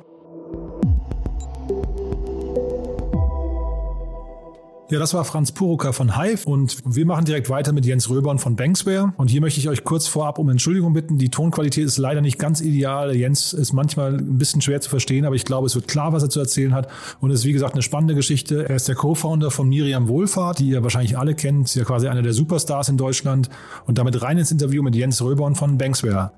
Ja, 4.90 4.98
das 4.98 5.12
war 5.12 5.22
Franz 5.26 5.52
Puruka 5.52 5.92
von 5.92 6.16
Hive 6.16 6.48
und 6.48 6.78
wir 6.86 7.04
machen 7.04 7.26
direkt 7.26 7.50
weiter 7.50 7.72
mit 7.72 7.84
Jens 7.84 8.08
Röbern 8.08 8.38
von 8.38 8.56
Banksware. 8.56 9.12
Und 9.18 9.28
hier 9.28 9.42
möchte 9.42 9.60
ich 9.60 9.68
euch 9.68 9.84
kurz 9.84 10.06
vorab 10.06 10.38
um 10.38 10.48
Entschuldigung 10.48 10.94
bitten. 10.94 11.18
Die 11.18 11.28
Tonqualität 11.28 11.84
ist 11.84 11.98
leider 11.98 12.22
nicht 12.22 12.38
ganz 12.38 12.62
ideal. 12.62 13.14
Jens 13.14 13.52
ist 13.52 13.74
manchmal 13.74 14.14
ein 14.14 14.38
bisschen 14.38 14.62
schwer 14.62 14.80
zu 14.80 14.88
verstehen, 14.88 15.26
aber 15.26 15.34
ich 15.34 15.44
glaube, 15.44 15.66
es 15.66 15.74
wird 15.74 15.88
klar, 15.88 16.14
was 16.14 16.22
er 16.22 16.30
zu 16.30 16.40
erzählen 16.40 16.72
hat. 16.72 16.88
Und 17.20 17.30
es 17.30 17.40
ist 17.40 17.44
wie 17.44 17.52
gesagt 17.52 17.74
eine 17.74 17.82
spannende 17.82 18.14
Geschichte. 18.14 18.66
Er 18.66 18.76
ist 18.76 18.88
der 18.88 18.94
Co-Founder 18.94 19.50
von 19.50 19.68
Miriam 19.68 20.08
Wohlfahrt, 20.08 20.58
die 20.58 20.70
ihr 20.70 20.82
wahrscheinlich 20.82 21.18
alle 21.18 21.34
kennt. 21.34 21.68
Sie 21.68 21.80
ist 21.80 21.84
ja 21.84 21.86
quasi 21.86 22.08
einer 22.08 22.22
der 22.22 22.32
Superstars 22.32 22.88
in 22.88 22.96
Deutschland. 22.96 23.50
Und 23.84 23.98
damit 23.98 24.22
rein 24.22 24.38
ins 24.38 24.52
Interview 24.52 24.82
mit 24.82 24.94
Jens 24.96 25.20
Röbern 25.20 25.54
von 25.54 25.76
Banksware. 25.76 26.32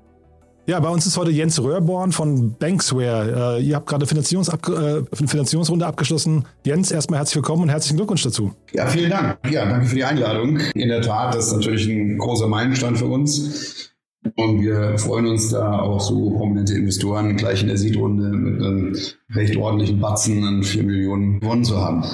Ja, 0.71 0.79
bei 0.79 0.87
uns 0.87 1.05
ist 1.05 1.17
heute 1.17 1.31
Jens 1.31 1.61
Röhrborn 1.61 2.13
von 2.13 2.55
Banksware. 2.57 3.57
Äh, 3.59 3.61
ihr 3.61 3.75
habt 3.75 3.87
gerade 3.87 4.07
Finanzierungs 4.07 4.47
äh, 4.47 4.51
eine 4.71 5.27
Finanzierungsrunde 5.27 5.85
abgeschlossen. 5.85 6.45
Jens, 6.65 6.91
erstmal 6.91 7.19
herzlich 7.19 7.35
willkommen 7.35 7.63
und 7.63 7.67
herzlichen 7.67 7.97
Glückwunsch 7.97 8.23
dazu. 8.23 8.53
Ja, 8.71 8.87
vielen 8.87 9.09
Dank. 9.09 9.37
Ja, 9.51 9.65
danke 9.65 9.87
für 9.87 9.95
die 9.95 10.05
Einladung. 10.05 10.61
In 10.73 10.87
der 10.87 11.01
Tat, 11.01 11.35
das 11.35 11.47
ist 11.47 11.53
natürlich 11.55 11.87
ein 11.87 12.17
großer 12.17 12.47
Meilenstein 12.47 12.95
für 12.95 13.07
uns. 13.07 13.91
Und 14.37 14.61
wir 14.61 14.97
freuen 14.97 15.27
uns 15.27 15.49
da 15.49 15.79
auch 15.81 15.99
so 15.99 16.29
prominente 16.29 16.75
Investoren 16.75 17.35
gleich 17.35 17.63
in 17.63 17.67
der 17.67 17.77
Seedrunde 17.77 18.29
mit 18.29 18.63
einem 18.63 18.95
recht 19.35 19.57
ordentlichen 19.57 19.99
Batzen 19.99 20.41
an 20.45 20.63
4 20.63 20.83
Millionen 20.83 21.41
gewonnen 21.41 21.65
zu 21.65 21.79
haben. 21.79 22.05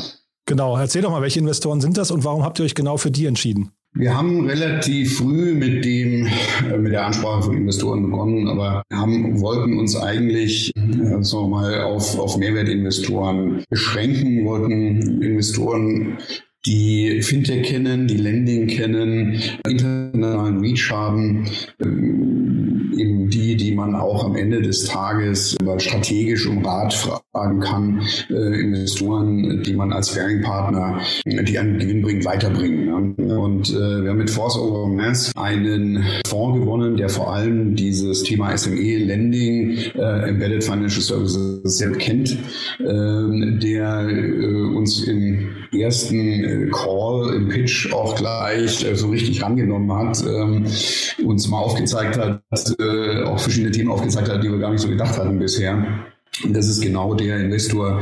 Genau, 0.48 0.76
erzähl 0.76 1.04
doch 1.04 1.12
mal, 1.12 1.22
welche 1.22 1.38
Investoren 1.38 1.80
sind 1.80 1.96
das 1.96 2.10
und 2.10 2.24
warum 2.24 2.44
habt 2.44 2.58
ihr 2.58 2.66
euch 2.66 2.74
genau 2.74 2.98
für 2.98 3.12
die 3.12 3.28
entschieden? 3.28 3.74
Wir 4.00 4.16
haben 4.16 4.46
relativ 4.46 5.18
früh 5.18 5.56
mit 5.56 5.84
dem, 5.84 6.28
äh, 6.72 6.78
mit 6.78 6.92
der 6.92 7.08
Ansprache 7.08 7.44
von 7.44 7.58
Investoren 7.58 8.04
begonnen, 8.04 8.48
aber 8.48 8.84
haben, 8.94 9.40
wollten 9.42 9.80
uns 9.80 9.96
eigentlich, 9.96 10.72
äh, 10.76 11.24
sagen 11.24 11.46
wir 11.46 11.48
mal, 11.48 11.82
auf, 11.82 12.18
auf 12.20 12.38
Mehrwertinvestoren 12.38 13.64
beschränken, 13.70 14.46
wollten 14.46 15.22
Investoren 15.24 16.18
die 16.68 17.22
Fintech 17.24 17.64
kennen, 17.64 18.08
die 18.08 18.18
Lending 18.18 18.68
kennen, 18.68 19.42
internationalen 19.68 20.60
Reach 20.60 20.92
haben, 20.92 21.46
ähm, 21.82 22.77
eben 22.98 23.30
die, 23.30 23.56
die 23.56 23.74
man 23.74 23.96
auch 23.96 24.26
am 24.26 24.36
Ende 24.36 24.62
des 24.62 24.86
Tages 24.86 25.56
strategisch 25.78 26.48
um 26.48 26.66
Rat 26.66 26.94
fragen 26.94 27.60
kann, 27.60 28.02
äh, 28.30 28.62
Investoren, 28.62 29.64
die 29.64 29.74
man 29.74 29.94
als 29.94 30.10
Sparing-Partner, 30.10 31.02
die 31.26 31.60
einen 31.60 31.80
Gewinn 31.80 32.02
bringen, 32.02 32.26
weiterbringen. 32.26 32.88
Ja. 32.88 33.38
Und 33.38 33.70
äh, 33.70 34.04
wir 34.04 34.10
haben 34.10 34.18
mit 34.18 34.30
Force 34.30 34.58
Over 34.58 34.88
Mass 34.88 35.32
einen 35.36 36.04
Fonds 36.28 36.60
gewonnen, 36.60 36.98
der 36.98 37.10
vor 37.10 37.34
allem 37.34 37.76
dieses 37.76 38.24
Thema 38.24 38.58
SME 38.58 38.98
Lending, 38.98 39.78
äh, 39.96 40.30
Embedded 40.30 40.64
Financial 40.64 41.02
Services 41.02 41.62
sehr 41.64 41.92
kennt, 41.92 42.32
äh, 42.80 43.58
der 43.60 44.08
äh, 44.10 44.76
uns 44.76 45.04
im 45.04 45.50
ersten 45.78 46.44
äh, 46.44 46.70
Call, 46.72 47.34
im 47.36 47.50
Pitch 47.50 47.92
auch 47.94 48.16
gleich 48.16 48.84
äh, 48.84 48.96
so 48.96 49.10
richtig 49.10 49.44
rangenommen 49.44 49.92
hat, 49.92 50.24
ähm, 50.26 50.66
uns 51.26 51.48
mal 51.48 51.60
aufgezeigt 51.60 52.18
hat, 52.18 52.42
äh, 52.88 53.24
auch 53.24 53.40
verschiedene 53.40 53.72
Themen 53.72 53.92
aufgezeigt 53.92 54.30
hat, 54.30 54.44
die 54.44 54.50
wir 54.50 54.60
gar 54.60 54.72
nicht 54.72 54.82
so 54.82 54.90
gedacht 54.90 55.18
hatten 55.18 55.40
bisher. 55.40 55.78
Das 56.46 56.68
ist 56.68 56.82
genau 56.82 57.14
der 57.16 57.38
Investor, 57.38 58.02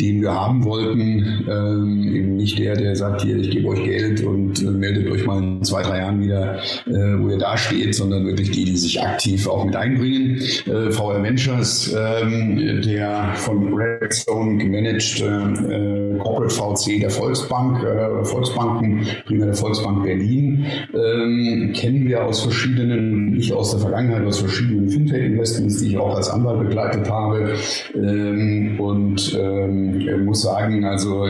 den 0.00 0.22
wir 0.22 0.32
haben 0.32 0.64
wollten. 0.64 1.46
Ähm, 1.50 2.14
eben 2.14 2.36
nicht 2.36 2.58
der, 2.58 2.76
der 2.76 2.94
sagt, 2.94 3.22
hier, 3.22 3.36
ich 3.36 3.50
gebe 3.50 3.68
euch 3.68 3.84
Geld 3.84 4.22
und 4.22 4.62
äh, 4.62 4.70
meldet 4.70 5.10
euch 5.10 5.26
mal 5.26 5.42
in 5.42 5.64
zwei, 5.64 5.82
drei 5.82 5.98
Jahren 5.98 6.20
wieder, 6.20 6.58
äh, 6.86 7.18
wo 7.18 7.30
ihr 7.30 7.38
da 7.38 7.56
steht, 7.56 7.94
sondern 7.94 8.26
wirklich 8.26 8.50
die, 8.50 8.64
die 8.64 8.76
sich 8.76 9.02
aktiv 9.02 9.48
auch 9.48 9.64
mit 9.64 9.76
einbringen. 9.76 10.40
Äh, 10.66 10.90
VR 10.90 11.22
Ventures, 11.22 11.94
ähm, 11.96 12.82
der 12.82 13.32
von 13.34 13.74
Redstone 13.74 14.58
gemanagt 14.58 15.20
äh, 15.20 16.18
Corporate 16.18 16.54
VC 16.54 17.00
der 17.00 17.10
Volksbank, 17.10 17.82
äh, 17.82 18.24
Volksbanken, 18.24 19.06
primär 19.26 19.46
der 19.46 19.54
Volksbank 19.54 20.04
Berlin, 20.04 20.66
ähm, 20.94 21.72
kennen 21.74 22.06
wir 22.06 22.24
aus 22.24 22.42
verschiedenen, 22.42 23.32
nicht 23.32 23.52
aus 23.52 23.72
der 23.72 23.80
Vergangenheit, 23.80 24.24
aus 24.24 24.38
verschiedenen 24.38 24.88
Fintech-Investments, 24.88 25.78
die 25.78 25.88
ich 25.88 25.98
auch 25.98 26.14
als 26.14 26.28
Anwalt 26.28 26.60
begleitet 26.60 27.08
habe. 27.10 27.54
Ähm, 27.94 28.80
und 28.80 29.38
ähm, 29.40 30.24
muss 30.24 30.42
sagen, 30.42 30.84
also 30.84 31.26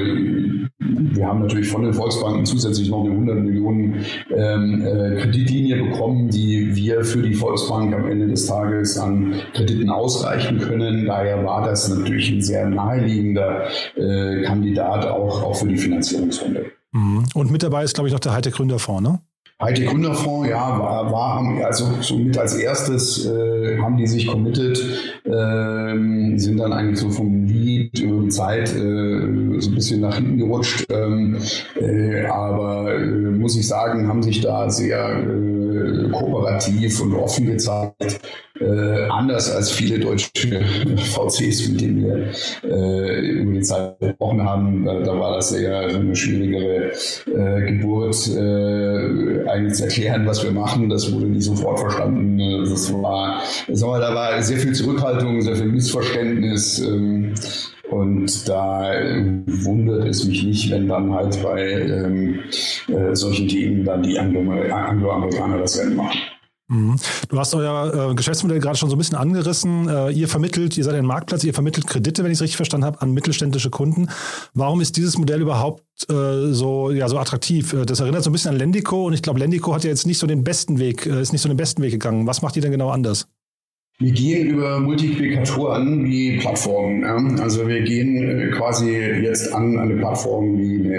wir 0.79 1.27
haben 1.27 1.41
natürlich 1.41 1.69
von 1.69 1.83
den 1.83 1.93
Volksbanken 1.93 2.47
zusätzlich 2.47 2.91
noch 2.91 3.05
eine 3.05 3.11
100 3.11 3.39
Millionen 3.39 4.05
ähm, 4.31 4.83
äh, 4.85 5.21
Kreditlinie 5.21 5.85
bekommen, 5.85 6.29
die 6.29 6.75
wir 6.75 7.05
für 7.05 7.23
die 7.23 7.35
Volksbank 7.35 7.95
am 7.95 8.09
Ende 8.09 8.29
des 8.29 8.47
Tages 8.47 8.99
an 8.99 9.35
Krediten 9.55 9.91
ausreichen 9.91 10.59
können. 10.59 11.07
Daher 11.07 11.45
war 11.45 11.65
das 11.65 11.89
natürlich 11.89 12.31
ein 12.31 12.43
sehr 12.43 12.69
naheliegender 12.69 13.69
äh, 13.97 14.43
Kandidat 14.43 15.07
auch, 15.07 15.43
auch 15.43 15.57
für 15.57 15.69
die 15.69 15.77
Finanzierungsrunde. 15.77 16.67
Mhm. 16.93 17.25
Und 17.35 17.51
mit 17.51 17.63
dabei 17.63 17.85
ist, 17.85 17.95
glaube 17.95 18.09
ich, 18.09 18.13
noch 18.13 18.21
der 18.21 18.33
Heite 18.33 18.51
Gründerfonds, 18.51 19.03
ne? 19.03 19.21
IT 19.65 19.87
Gründerfonds, 19.87 20.49
ja, 20.49 20.79
war, 20.79 21.13
war 21.13 21.65
also 21.65 21.87
somit 22.01 22.37
als 22.39 22.57
erstes 22.57 23.27
äh, 23.27 23.79
haben 23.79 23.97
die 23.97 24.07
sich 24.07 24.27
committed, 24.27 24.79
äh, 25.25 26.39
sind 26.39 26.59
dann 26.59 26.73
eigentlich 26.73 26.99
so 26.99 27.11
vom 27.11 27.47
Lead 27.47 27.99
über 28.01 28.23
die 28.23 28.29
Zeit 28.29 28.75
äh, 28.75 29.61
so 29.61 29.71
ein 29.71 29.75
bisschen 29.75 30.01
nach 30.01 30.17
hinten 30.17 30.39
gerutscht, 30.39 30.87
ähm, 30.91 31.39
äh, 31.81 32.25
aber 32.27 32.95
äh, 32.95 33.07
muss 33.07 33.57
ich 33.57 33.67
sagen, 33.67 34.09
haben 34.09 34.23
sich 34.23 34.41
da 34.41 34.69
sehr 34.69 35.21
äh, 35.21 36.09
kooperativ 36.11 37.01
und 37.01 37.15
offen 37.15 37.47
gezeigt 37.47 38.21
äh, 38.63 39.09
anders 39.09 39.51
als 39.51 39.71
viele 39.71 39.99
deutsche 39.99 40.31
VCs, 40.97 41.69
mit 41.69 41.81
denen 41.81 42.05
wir 42.05 42.71
äh, 42.71 43.21
über 43.21 43.53
die 43.55 43.63
Zeit 43.63 43.99
gesprochen 43.99 44.43
haben. 44.45 44.85
Da, 44.85 45.01
da 45.01 45.19
war 45.19 45.37
das 45.37 45.53
eher 45.53 45.81
eine 45.81 46.15
schwierigere 46.15 46.93
äh, 47.27 47.73
Geburt, 47.73 48.29
äh, 48.29 49.49
eigentlich 49.49 49.75
zu 49.75 49.85
erklären, 49.85 50.27
was 50.27 50.43
wir 50.43 50.53
machen. 50.53 50.89
Das 50.89 51.13
wurde 51.13 51.27
nicht 51.27 51.45
sofort 51.45 51.81
verstanden. 51.81 52.39
Das 52.69 52.93
war, 52.93 53.43
das 53.69 53.83
war, 53.83 54.01
da 54.01 54.15
war 54.15 54.43
sehr 54.43 54.59
viel 54.59 54.73
Zurückhaltung, 54.73 55.41
sehr 55.43 55.57
viel 55.57 55.67
Missverständnis. 55.67 56.79
Ähm, 56.81 57.35
und 57.91 58.49
da 58.49 58.91
wundert 59.47 60.09
es 60.09 60.25
mich 60.25 60.45
nicht, 60.45 60.71
wenn 60.71 60.89
dann 60.89 61.13
halt 61.13 61.43
bei 61.43 61.73
ähm, 61.73 62.41
äh, 62.89 63.15
solchen 63.15 63.49
Themen 63.49 63.85
dann 63.85 64.03
die 64.03 64.19
Anglo-Amerikaner 64.19 65.59
das 65.59 65.79
Rennen 65.79 65.97
machen. 65.97 66.19
Mhm. 66.69 66.97
Du 67.29 67.39
hast 67.39 67.55
euer 67.55 68.11
äh, 68.11 68.15
Geschäftsmodell 68.15 68.61
gerade 68.61 68.79
schon 68.79 68.89
so 68.89 68.97
ein 68.97 68.99
bisschen 68.99 69.19
angerissen. 69.19 69.89
Äh, 69.89 70.11
ihr 70.11 70.29
vermittelt, 70.29 70.77
ihr 70.79 70.85
seid 70.85 70.95
ein 70.95 71.05
Marktplatz, 71.05 71.45
ihr 71.45 71.55
vermittelt 71.55 71.87
Kredite, 71.87 72.25
wenn 72.25 72.31
ich 72.31 72.39
es 72.39 72.43
richtig 72.43 72.57
verstanden 72.57 72.87
habe, 72.87 73.03
an 73.03 73.13
mittelständische 73.13 73.71
Kunden. 73.71 74.09
Warum 74.55 74.81
ist 74.81 74.97
dieses 74.97 75.19
Modell 75.19 75.41
überhaupt 75.41 75.83
äh, 76.09 76.53
so, 76.53 76.91
ja, 76.91 77.09
so 77.09 77.19
attraktiv? 77.19 77.73
Äh, 77.73 77.85
das 77.85 78.01
erinnert 78.01 78.25
so 78.25 78.31
ein 78.31 78.33
bisschen 78.33 78.53
an 78.53 78.57
Lendico 78.57 79.07
und 79.07 79.13
ich 79.13 79.23
glaube, 79.23 79.39
Lendico 79.39 79.75
hat 79.75 79.85
ja 79.85 79.91
jetzt 79.91 80.07
nicht 80.07 80.19
so 80.19 80.27
den 80.27 80.45
besten 80.45 80.79
Weg, 80.79 81.07
äh, 81.07 81.21
ist 81.21 81.33
nicht 81.33 81.43
so 81.43 81.49
den 81.49 81.57
besten 81.57 81.83
Weg 81.83 81.93
gegangen. 81.93 82.27
Was 82.27 82.43
macht 82.43 82.57
ihr 82.57 82.63
denn 82.63 82.73
genau 82.73 82.91
anders? 82.91 83.27
Wir 84.03 84.11
gehen 84.11 84.49
über 84.49 84.81
Multiplikatoren 84.81 86.05
wie 86.05 86.39
Plattformen. 86.39 87.39
Also 87.39 87.69
wir 87.69 87.83
gehen 87.83 88.17
äh, 88.17 88.49
quasi 88.49 88.91
jetzt 88.91 89.55
an 89.55 89.79
eine 89.79 89.95
Plattform 89.95 90.59
wie 90.59 90.93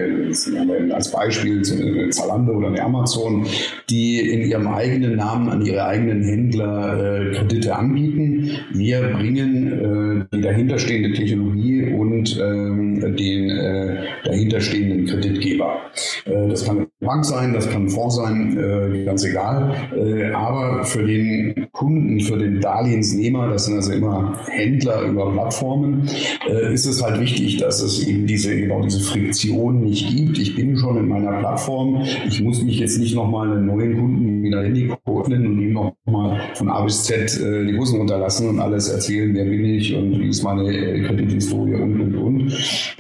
eine, 0.58 0.96
als 0.96 1.12
Beispiel 1.12 1.62
eine 1.70 2.10
Zalando 2.12 2.54
oder 2.54 2.70
eine 2.70 2.82
Amazon, 2.82 3.46
die 3.90 4.22
in 4.22 4.50
ihrem 4.50 4.68
eigenen 4.68 5.18
Namen 5.18 5.50
an 5.50 5.66
ihre 5.66 5.86
eigenen 5.86 6.24
Händler 6.24 7.32
äh, 7.32 7.36
Kredite 7.36 7.76
anbieten. 7.76 8.52
Wir 8.72 9.02
bringen 9.02 10.28
äh, 10.32 10.36
die 10.38 10.42
dahinterstehende 10.42 11.12
Technologie 11.12 11.92
und 11.92 12.40
ähm, 12.42 13.18
den 13.18 13.50
äh, 13.50 13.98
dahinterstehenden 14.24 15.08
Kreditgeber. 15.08 15.82
Äh, 16.26 16.48
das 16.48 16.66
kann 16.66 16.88
Bank 17.04 17.26
sein, 17.26 17.54
das 17.54 17.70
kann 17.70 17.90
Fonds 17.90 18.16
sein, 18.16 18.58
äh, 18.58 19.04
ganz 19.06 19.24
egal. 19.24 19.74
aber 20.34 20.84
für 20.84 21.04
den 21.04 21.68
Kunden, 21.72 22.20
für 22.20 22.38
den 22.38 22.60
Darlehen 22.60 22.94
Darlehensnehmer, 22.94 23.50
das 23.50 23.66
sind 23.66 23.76
also 23.76 23.92
immer 23.92 24.38
Händler 24.50 25.02
über 25.04 25.32
Plattformen, 25.32 26.08
äh, 26.48 26.74
ist 26.74 26.86
es 26.86 27.04
halt 27.04 27.20
wichtig, 27.20 27.58
dass 27.58 27.82
es 27.82 28.06
eben 28.06 28.28
diese, 28.28 28.56
genau 28.56 28.82
diese 28.82 29.00
Friktion 29.00 29.82
nicht 29.82 30.16
gibt. 30.16 30.38
Ich 30.38 30.56
bin 30.56 30.78
schon 30.78 30.98
in 30.98 31.08
meiner 31.08 31.40
Plattform, 31.40 32.04
ich 32.28 32.42
muss 32.42 32.62
mich 32.64 32.80
jetzt 32.80 33.00
nicht 33.00 33.16
nochmal 33.16 33.52
einen 33.52 33.66
neuen 33.66 33.98
Kunden 33.98 34.44
wieder 34.44 34.64
Handy 34.64 34.92
öffnen 35.06 35.48
und 35.48 35.62
ihm 35.62 35.74
nochmal 35.74 36.42
von 36.56 36.70
A 36.70 36.84
bis 36.84 37.04
Z 37.04 37.40
äh, 37.40 37.66
die 37.66 37.78
Hosen 37.78 38.00
runterlassen 38.00 38.50
und 38.50 38.60
alles 38.60 38.90
erzählen, 38.90 39.34
wer 39.34 39.46
bin 39.46 39.66
ich 39.66 39.96
und 39.96 40.20
wie 40.20 40.28
ist 40.28 40.44
meine 40.44 40.72
äh, 40.72 41.02
Kredithistorie 41.04 41.76
und, 41.76 42.00
und, 42.00 42.16
und, 42.16 42.52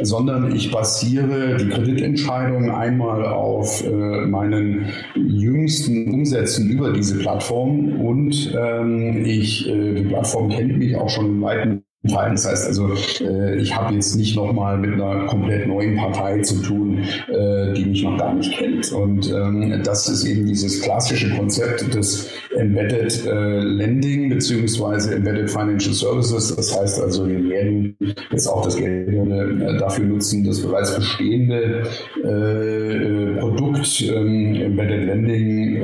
sondern 0.02 0.56
ich 0.56 0.72
basiere 0.72 1.58
die 1.58 1.70
Kreditentscheidung 1.70 2.72
einmal 2.72 3.26
auf 3.26 3.84
äh, 3.86 3.93
meinen 3.94 4.86
jüngsten 5.16 6.14
Umsätzen 6.14 6.70
über 6.70 6.92
diese 6.92 7.20
Plattform. 7.20 8.00
Und 8.02 8.54
ähm, 8.58 9.26
ich 9.26 9.70
äh, 9.70 9.94
die 9.96 10.04
Plattform 10.04 10.50
kennt 10.50 10.78
mich 10.78 10.96
auch 10.96 11.10
schon 11.10 11.42
in 11.54 11.84
das 12.04 12.46
heißt 12.46 12.68
also, 12.68 12.90
äh, 13.22 13.56
ich 13.56 13.74
habe 13.74 13.94
jetzt 13.94 14.18
nicht 14.18 14.36
nochmal 14.36 14.78
mit 14.78 14.94
einer 14.94 15.26
komplett 15.26 15.68
neuen 15.68 15.96
Partei 15.96 16.42
zu 16.42 16.62
tun, 16.62 17.00
äh, 17.30 17.72
die 17.74 17.86
mich 17.86 18.04
noch 18.04 18.18
gar 18.18 18.34
nicht 18.34 18.52
kennt. 18.52 18.92
Und 18.92 19.32
ähm, 19.32 19.82
das 19.86 20.10
ist 20.10 20.26
eben 20.26 20.46
dieses 20.46 20.82
klassische 20.82 21.34
Konzept 21.34 21.94
des 21.96 22.30
Embedded 22.58 23.26
äh, 23.26 23.60
Lending 23.60 24.30
beziehungsweise 24.30 25.16
Embedded 25.16 25.50
Financial 25.50 25.94
Services. 25.94 26.54
Das 26.54 26.78
heißt 26.78 27.02
also, 27.02 27.26
wir 27.26 27.50
werden 27.50 27.96
jetzt 28.32 28.48
auch 28.48 28.64
das 28.64 28.76
Geld 28.76 29.14
dafür 29.80 30.06
nutzen, 30.06 30.44
das 30.44 30.62
bereits 30.62 30.94
bestehende 30.96 31.84
Produkt 33.40 34.02
ähm, 34.02 34.56
Embedded 34.56 35.06
Lending 35.06 35.84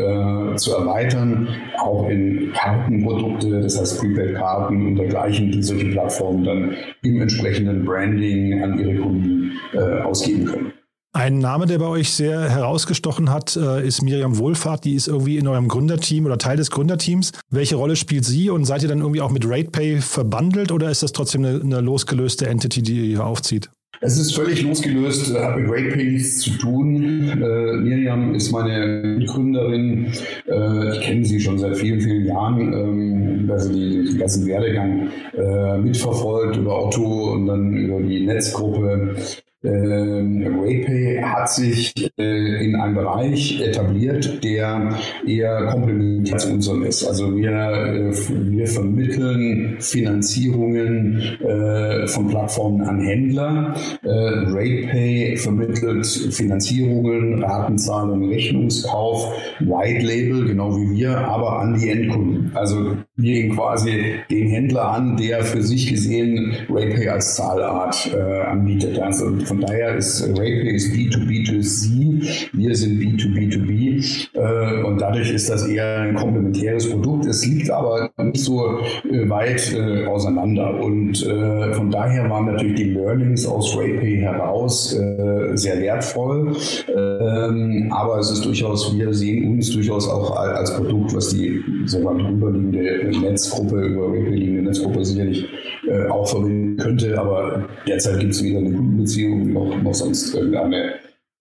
zu 0.58 0.74
erweitern, 0.74 1.48
auch 1.82 2.10
in 2.10 2.52
Kartenprodukte, 2.54 3.62
das 3.62 3.80
heißt 3.80 4.02
Prepaid-Karten 4.02 4.88
und 4.88 4.96
dergleichen, 4.96 5.52
die 5.52 5.62
solche 5.64 5.86
Plattformen 5.86 6.09
Plattformen 6.10 6.44
dann 6.44 6.76
im 7.04 7.22
entsprechenden 7.22 7.86
Branding 7.86 8.64
an 8.64 8.80
ihre 8.80 8.96
Kunden 8.96 9.52
äh, 9.74 10.02
ausgeben 10.02 10.46
können. 10.46 10.74
Ein 11.12 11.40
Name, 11.40 11.66
der 11.66 11.80
bei 11.80 11.88
euch 11.88 12.12
sehr 12.12 12.50
herausgestochen 12.50 13.32
hat, 13.32 13.56
äh, 13.56 13.86
ist 13.86 14.04
Miriam 14.04 14.38
Wohlfahrt. 14.38 14.86
Die 14.86 14.94
ist 14.94 15.08
irgendwie 15.08 15.38
in 15.38 15.48
eurem 15.48 15.68
Gründerteam 15.68 16.26
oder 16.26 16.38
Teil 16.38 16.58
des 16.58 16.70
Gründerteams. 16.70 17.32
Welche 17.50 17.78
Rolle 17.78 17.96
spielt 17.96 18.26
sie 18.26 18.52
und 18.52 18.66
seid 18.66 18.84
ihr 18.84 18.90
dann 18.90 19.00
irgendwie 19.00 19.22
auch 19.22 19.32
mit 19.32 19.44
RatePay 19.46 20.02
verbandelt 20.02 20.72
oder 20.72 20.92
ist 20.92 21.02
das 21.02 21.12
trotzdem 21.12 21.46
eine, 21.46 21.62
eine 21.62 21.82
losgelöste 21.82 22.48
Entity, 22.48 22.84
die 22.84 23.12
ihr 23.12 23.26
aufzieht? 23.26 23.72
Es 24.02 24.18
ist 24.18 24.34
völlig 24.34 24.62
losgelöst, 24.62 25.36
hat 25.38 25.58
mit 25.58 25.70
RatePay 25.70 26.06
nichts 26.06 26.40
zu 26.40 26.52
tun. 26.52 27.30
Äh, 27.30 27.74
Miriam 27.74 28.34
ist 28.34 28.50
meine 28.50 29.18
Mitgründerin. 29.18 30.14
Äh, 30.48 30.92
ich 30.94 31.02
kenne 31.02 31.26
sie 31.26 31.40
schon 31.40 31.60
seit 31.60 31.76
vielen, 31.76 32.00
vielen 32.00 32.26
Jahren, 32.26 32.74
ähm, 32.74 33.52
also 33.52 33.74
die, 33.74 34.06
den 34.06 34.18
ganzen 34.18 34.48
Werdegang 34.48 35.10
äh, 35.36 35.78
mitverfolgt 35.80 36.56
über 36.56 36.86
Otto 36.86 37.34
und 37.34 37.48
dann 37.48 37.76
über 37.76 38.00
die 38.00 38.26
Netzgruppe. 38.26 39.16
Ähm, 39.62 40.58
RayPay 40.58 41.22
hat 41.22 41.50
sich 41.50 41.94
äh, 42.18 42.66
in 42.66 42.78
einem 42.78 42.96
Bereich 42.96 43.60
etabliert, 43.62 44.42
der 44.42 44.96
eher 45.28 45.66
komplementär 45.66 46.38
zu 46.38 46.54
unserem 46.54 46.84
ist. 46.84 47.06
Also 47.06 47.36
wir, 47.36 47.52
äh, 47.52 48.14
wir 48.52 48.68
vermitteln 48.68 49.76
Finanzierungen 49.82 51.20
äh, 51.42 52.08
von 52.08 52.30
Plattformen 52.30 52.82
an 52.84 53.02
Händler. 53.02 53.76
Äh, 54.04 54.10
RayPay 54.10 55.36
vermittelt 55.36 56.06
Finanzierungen, 56.06 57.44
Ratenzahlung, 57.44 58.30
Rechnungskauf, 58.30 59.30
White 59.60 60.06
Label, 60.06 60.46
genau 60.46 60.74
wie 60.78 61.00
wir, 61.00 61.18
aber 61.18 61.60
an 61.60 61.78
die 61.78 61.90
Endkunden. 61.90 62.52
Also 62.56 62.96
gehen 63.22 63.56
quasi 63.56 64.16
den 64.30 64.50
Händler 64.50 64.92
an, 64.92 65.18
der 65.18 65.44
für 65.44 65.62
sich 65.62 65.88
gesehen 65.88 66.56
RayPay 66.70 67.10
als 67.10 67.36
Zahlart 67.36 68.12
äh, 68.14 68.42
anbietet. 68.42 69.00
Also 69.00 69.38
von 69.46 69.62
daher 69.62 69.96
ist 69.96 70.22
RatePay 70.22 70.76
ist 70.76 70.94
B2B2C, 70.94 72.09
wir 72.54 72.76
sind 72.76 73.02
B2B2B 73.02 74.30
äh, 74.34 74.84
und 74.84 75.00
dadurch 75.00 75.32
ist 75.32 75.50
das 75.50 75.68
eher 75.68 76.00
ein 76.00 76.16
komplementäres 76.16 76.90
Produkt. 76.90 77.26
Es 77.26 77.46
liegt 77.46 77.70
aber 77.70 78.10
nicht 78.18 78.44
so 78.44 78.80
äh, 79.10 79.30
weit 79.30 79.74
äh, 79.74 80.06
auseinander. 80.06 80.80
Und 80.82 81.26
äh, 81.26 81.74
von 81.74 81.92
daher 81.92 82.30
waren 82.30 82.46
natürlich 82.46 82.76
die 82.76 82.92
Learnings 82.92 83.46
aus 83.46 83.76
RatePay 83.76 84.18
heraus 84.18 84.94
äh, 84.94 85.56
sehr 85.56 85.80
wertvoll, 85.80 86.56
ähm, 86.96 87.92
aber 87.92 88.20
es 88.20 88.32
ist 88.32 88.46
durchaus, 88.46 88.96
wir 88.96 89.14
sehen 89.14 89.54
uns 89.54 89.72
durchaus 89.72 90.08
auch 90.08 90.36
als 90.36 90.76
Produkt, 90.76 91.16
was 91.16 91.30
die 91.30 91.64
wir, 91.86 92.18
drüberliegende 92.20 93.20
Netzgruppe, 93.20 93.82
über 93.82 94.08
RatePay 94.08 94.36
liegende 94.36 94.64
Netzgruppe 94.64 95.06
sicherlich 95.06 95.46
äh, 95.88 96.08
auch 96.08 96.28
verwenden 96.28 96.78
könnte, 96.78 97.20
aber 97.20 97.66
derzeit 97.88 98.20
gibt 98.20 98.34
es 98.34 98.44
weder 98.44 98.60
eine 98.60 98.72
Kundenbeziehung 98.72 99.54
noch, 99.54 99.82
noch 99.82 99.94
sonst 99.94 100.34
irgendeine 100.34 100.94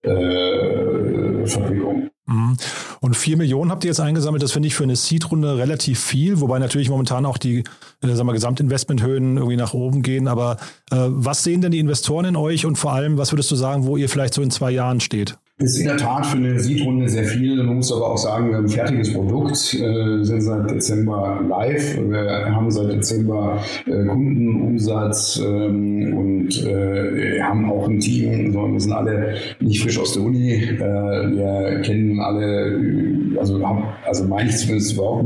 äh, 0.02 1.46
Verquickung. 1.46 2.10
Mhm. 2.26 2.56
Und 3.00 3.16
vier 3.16 3.36
Millionen 3.36 3.70
habt 3.70 3.84
ihr 3.84 3.88
jetzt 3.88 4.00
eingesammelt, 4.00 4.42
das 4.42 4.52
finde 4.52 4.66
ich 4.66 4.74
für 4.74 4.82
eine 4.82 4.96
Seed-Runde 4.96 5.56
relativ 5.56 5.98
viel, 6.00 6.40
wobei 6.40 6.58
natürlich 6.58 6.90
momentan 6.90 7.24
auch 7.24 7.38
die 7.38 7.64
äh, 8.02 8.14
sagen 8.14 8.28
wir, 8.28 8.34
Gesamtinvestmenthöhen 8.34 9.38
irgendwie 9.38 9.56
nach 9.56 9.72
oben 9.72 10.02
gehen. 10.02 10.28
Aber 10.28 10.58
äh, 10.90 10.96
was 11.08 11.42
sehen 11.42 11.62
denn 11.62 11.72
die 11.72 11.78
Investoren 11.78 12.26
in 12.26 12.36
euch 12.36 12.66
und 12.66 12.76
vor 12.76 12.92
allem, 12.92 13.16
was 13.16 13.32
würdest 13.32 13.50
du 13.50 13.56
sagen, 13.56 13.86
wo 13.86 13.96
ihr 13.96 14.08
vielleicht 14.08 14.34
so 14.34 14.42
in 14.42 14.50
zwei 14.50 14.70
Jahren 14.70 15.00
steht? 15.00 15.38
Ist 15.60 15.76
in 15.76 15.86
der 15.86 15.96
Tat 15.96 16.24
für 16.24 16.36
eine 16.36 16.60
Seed-Runde 16.60 17.08
sehr 17.08 17.24
viel. 17.24 17.56
Man 17.56 17.76
muss 17.76 17.92
aber 17.92 18.12
auch 18.12 18.16
sagen, 18.16 18.50
wir 18.50 18.58
haben 18.58 18.66
ein 18.66 18.70
fertiges 18.70 19.12
Produkt, 19.12 19.74
äh, 19.74 20.22
sind 20.22 20.40
seit 20.40 20.70
Dezember 20.70 21.40
live. 21.48 21.98
Wir 21.98 22.54
haben 22.54 22.70
seit 22.70 22.92
Dezember 22.92 23.60
äh, 23.86 24.04
Kundenumsatz 24.04 25.42
ähm, 25.44 26.16
und 26.16 26.64
äh, 26.64 27.42
haben 27.42 27.68
auch 27.72 27.88
ein 27.88 27.98
Team. 27.98 28.54
wir 28.54 28.80
sind 28.80 28.92
alle 28.92 29.34
nicht 29.58 29.82
frisch 29.82 29.98
aus 29.98 30.12
der 30.12 30.22
Uni. 30.22 30.52
Äh, 30.52 30.78
wir 30.78 31.82
kennen 31.82 32.20
alle 32.20 33.28
also, 33.38 33.60
also 34.06 34.24
meine 34.24 34.50
ich 34.50 34.56
zumindest 34.56 34.94
überhaupt 34.94 35.24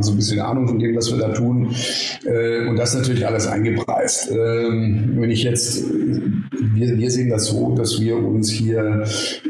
so 0.00 0.12
ein 0.12 0.16
bisschen 0.16 0.40
Ahnung 0.40 0.68
von 0.68 0.78
dem, 0.78 0.96
was 0.96 1.10
wir 1.10 1.18
da 1.18 1.32
tun. 1.32 1.74
Äh, 2.24 2.66
und 2.66 2.76
das 2.76 2.94
natürlich 2.94 3.26
alles 3.26 3.46
eingepreist. 4.06 4.30
Ähm, 4.30 5.12
wenn 5.16 5.30
ich 5.30 5.42
jetzt, 5.42 5.84
wir, 5.90 6.98
wir 6.98 7.10
sehen 7.10 7.30
das 7.30 7.46
so, 7.46 7.74
dass 7.74 8.00
wir 8.00 8.16
uns 8.16 8.50
hier 8.50 9.04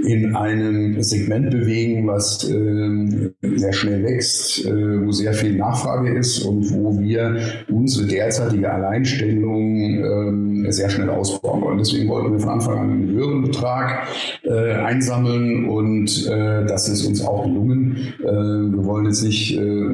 in 0.07 0.35
einem 0.35 1.03
Segment 1.03 1.51
bewegen, 1.51 2.07
was 2.07 2.49
ähm, 2.49 3.35
sehr 3.43 3.73
schnell 3.73 4.05
wächst, 4.05 4.65
äh, 4.65 5.05
wo 5.05 5.13
sehr 5.13 5.33
viel 5.33 5.57
Nachfrage 5.57 6.17
ist 6.17 6.41
und 6.41 6.71
wo 6.73 6.99
wir 6.99 7.37
unsere 7.69 8.07
derzeitige 8.07 8.73
Alleinstellung 8.73 9.77
ähm, 9.77 10.67
sehr 10.71 10.89
schnell 10.89 11.11
ausbauen 11.11 11.63
wollen. 11.63 11.79
Deswegen 11.79 12.09
wollten 12.09 12.33
wir 12.33 12.41
von 12.41 12.51
Anfang 12.51 12.79
an 12.79 12.91
einen 12.91 13.11
höheren 13.11 13.43
Betrag 13.43 14.09
äh, 14.45 14.73
einsammeln 14.73 15.69
und 15.69 16.27
äh, 16.27 16.65
das 16.67 16.89
ist 16.89 17.07
uns 17.07 17.23
auch 17.23 17.45
gelungen. 17.45 18.15
Wir 18.19 18.85
wollen 18.85 19.07
jetzt 19.07 19.23
nicht 19.23 19.57
äh, 19.57 19.87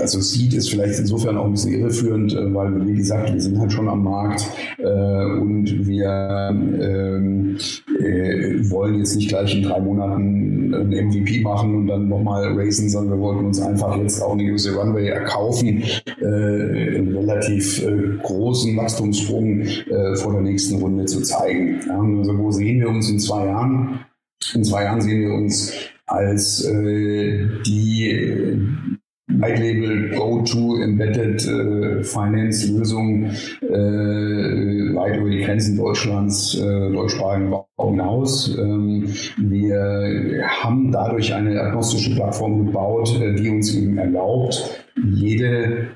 also 0.00 0.20
Seed 0.20 0.54
ist 0.54 0.70
vielleicht 0.70 0.98
insofern 0.98 1.36
auch 1.36 1.44
ein 1.44 1.52
bisschen 1.52 1.74
irreführend, 1.80 2.34
äh, 2.34 2.54
weil 2.54 2.86
wie 2.86 2.96
gesagt, 2.96 3.32
wir 3.32 3.40
sind 3.40 3.58
halt 3.58 3.72
schon 3.72 3.88
am 3.88 4.04
Markt 4.04 4.46
und 4.78 5.86
wir 5.86 6.50
ähm, 6.52 7.56
wollen 8.70 8.98
jetzt 8.98 9.16
nicht 9.16 9.28
gleich 9.28 9.54
in 9.54 9.62
drei 9.62 9.80
Monaten 9.80 10.74
ein 10.74 11.08
MVP 11.08 11.40
machen 11.40 11.74
und 11.74 11.86
dann 11.86 12.08
nochmal 12.08 12.58
racen, 12.58 12.88
sondern 12.88 13.18
wir 13.18 13.22
wollten 13.22 13.46
uns 13.46 13.60
einfach 13.60 13.96
jetzt 13.98 14.22
auch 14.22 14.32
eine 14.32 14.44
gewisse 14.44 14.74
Runway 14.74 15.08
erkaufen, 15.08 15.82
einen 16.22 17.16
relativ 17.16 17.84
großen 18.22 18.76
Wachstumssprung 18.76 19.64
vor 20.14 20.32
der 20.32 20.42
nächsten 20.42 20.76
Runde 20.76 21.04
zu 21.06 21.22
zeigen. 21.22 21.80
also 21.90 22.38
wo 22.38 22.50
sehen 22.50 22.80
wir 22.80 22.88
uns 22.88 23.10
in 23.10 23.18
zwei 23.18 23.46
Jahren? 23.46 24.00
In 24.54 24.64
zwei 24.64 24.84
Jahren 24.84 25.00
sehen 25.00 25.20
wir 25.20 25.34
uns 25.34 25.72
als 26.10 26.64
äh, 26.64 27.46
die 27.66 28.99
White 29.40 29.62
Label 29.62 30.10
Go-To 30.10 30.82
Embedded 30.82 31.46
äh, 31.46 32.02
Finance 32.04 32.70
Lösung 32.72 33.24
äh, 33.24 34.94
weit 34.94 35.16
über 35.16 35.30
die 35.30 35.40
Grenzen 35.40 35.76
Deutschlands, 35.76 36.58
äh, 36.58 36.90
deutschsprachigen 36.92 37.52
Raum 37.52 37.90
hinaus. 37.90 38.56
Ähm, 38.58 39.06
wir 39.38 40.42
haben 40.46 40.92
dadurch 40.92 41.32
eine 41.32 41.60
agnostische 41.60 42.14
Plattform 42.14 42.66
gebaut, 42.66 43.18
äh, 43.20 43.34
die 43.34 43.48
uns 43.48 43.74
eben 43.74 43.98
erlaubt, 43.98 44.84
jede 45.14 45.88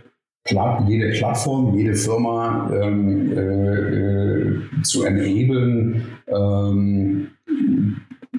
jede 0.87 1.11
Plattform, 1.12 1.74
jede 1.74 1.94
Firma 1.94 2.70
ähm, 2.70 3.33
äh, 3.33 3.40
äh, 3.40 4.83
zu 4.83 5.04
enablen, 5.04 6.02
ähm, 6.28 7.28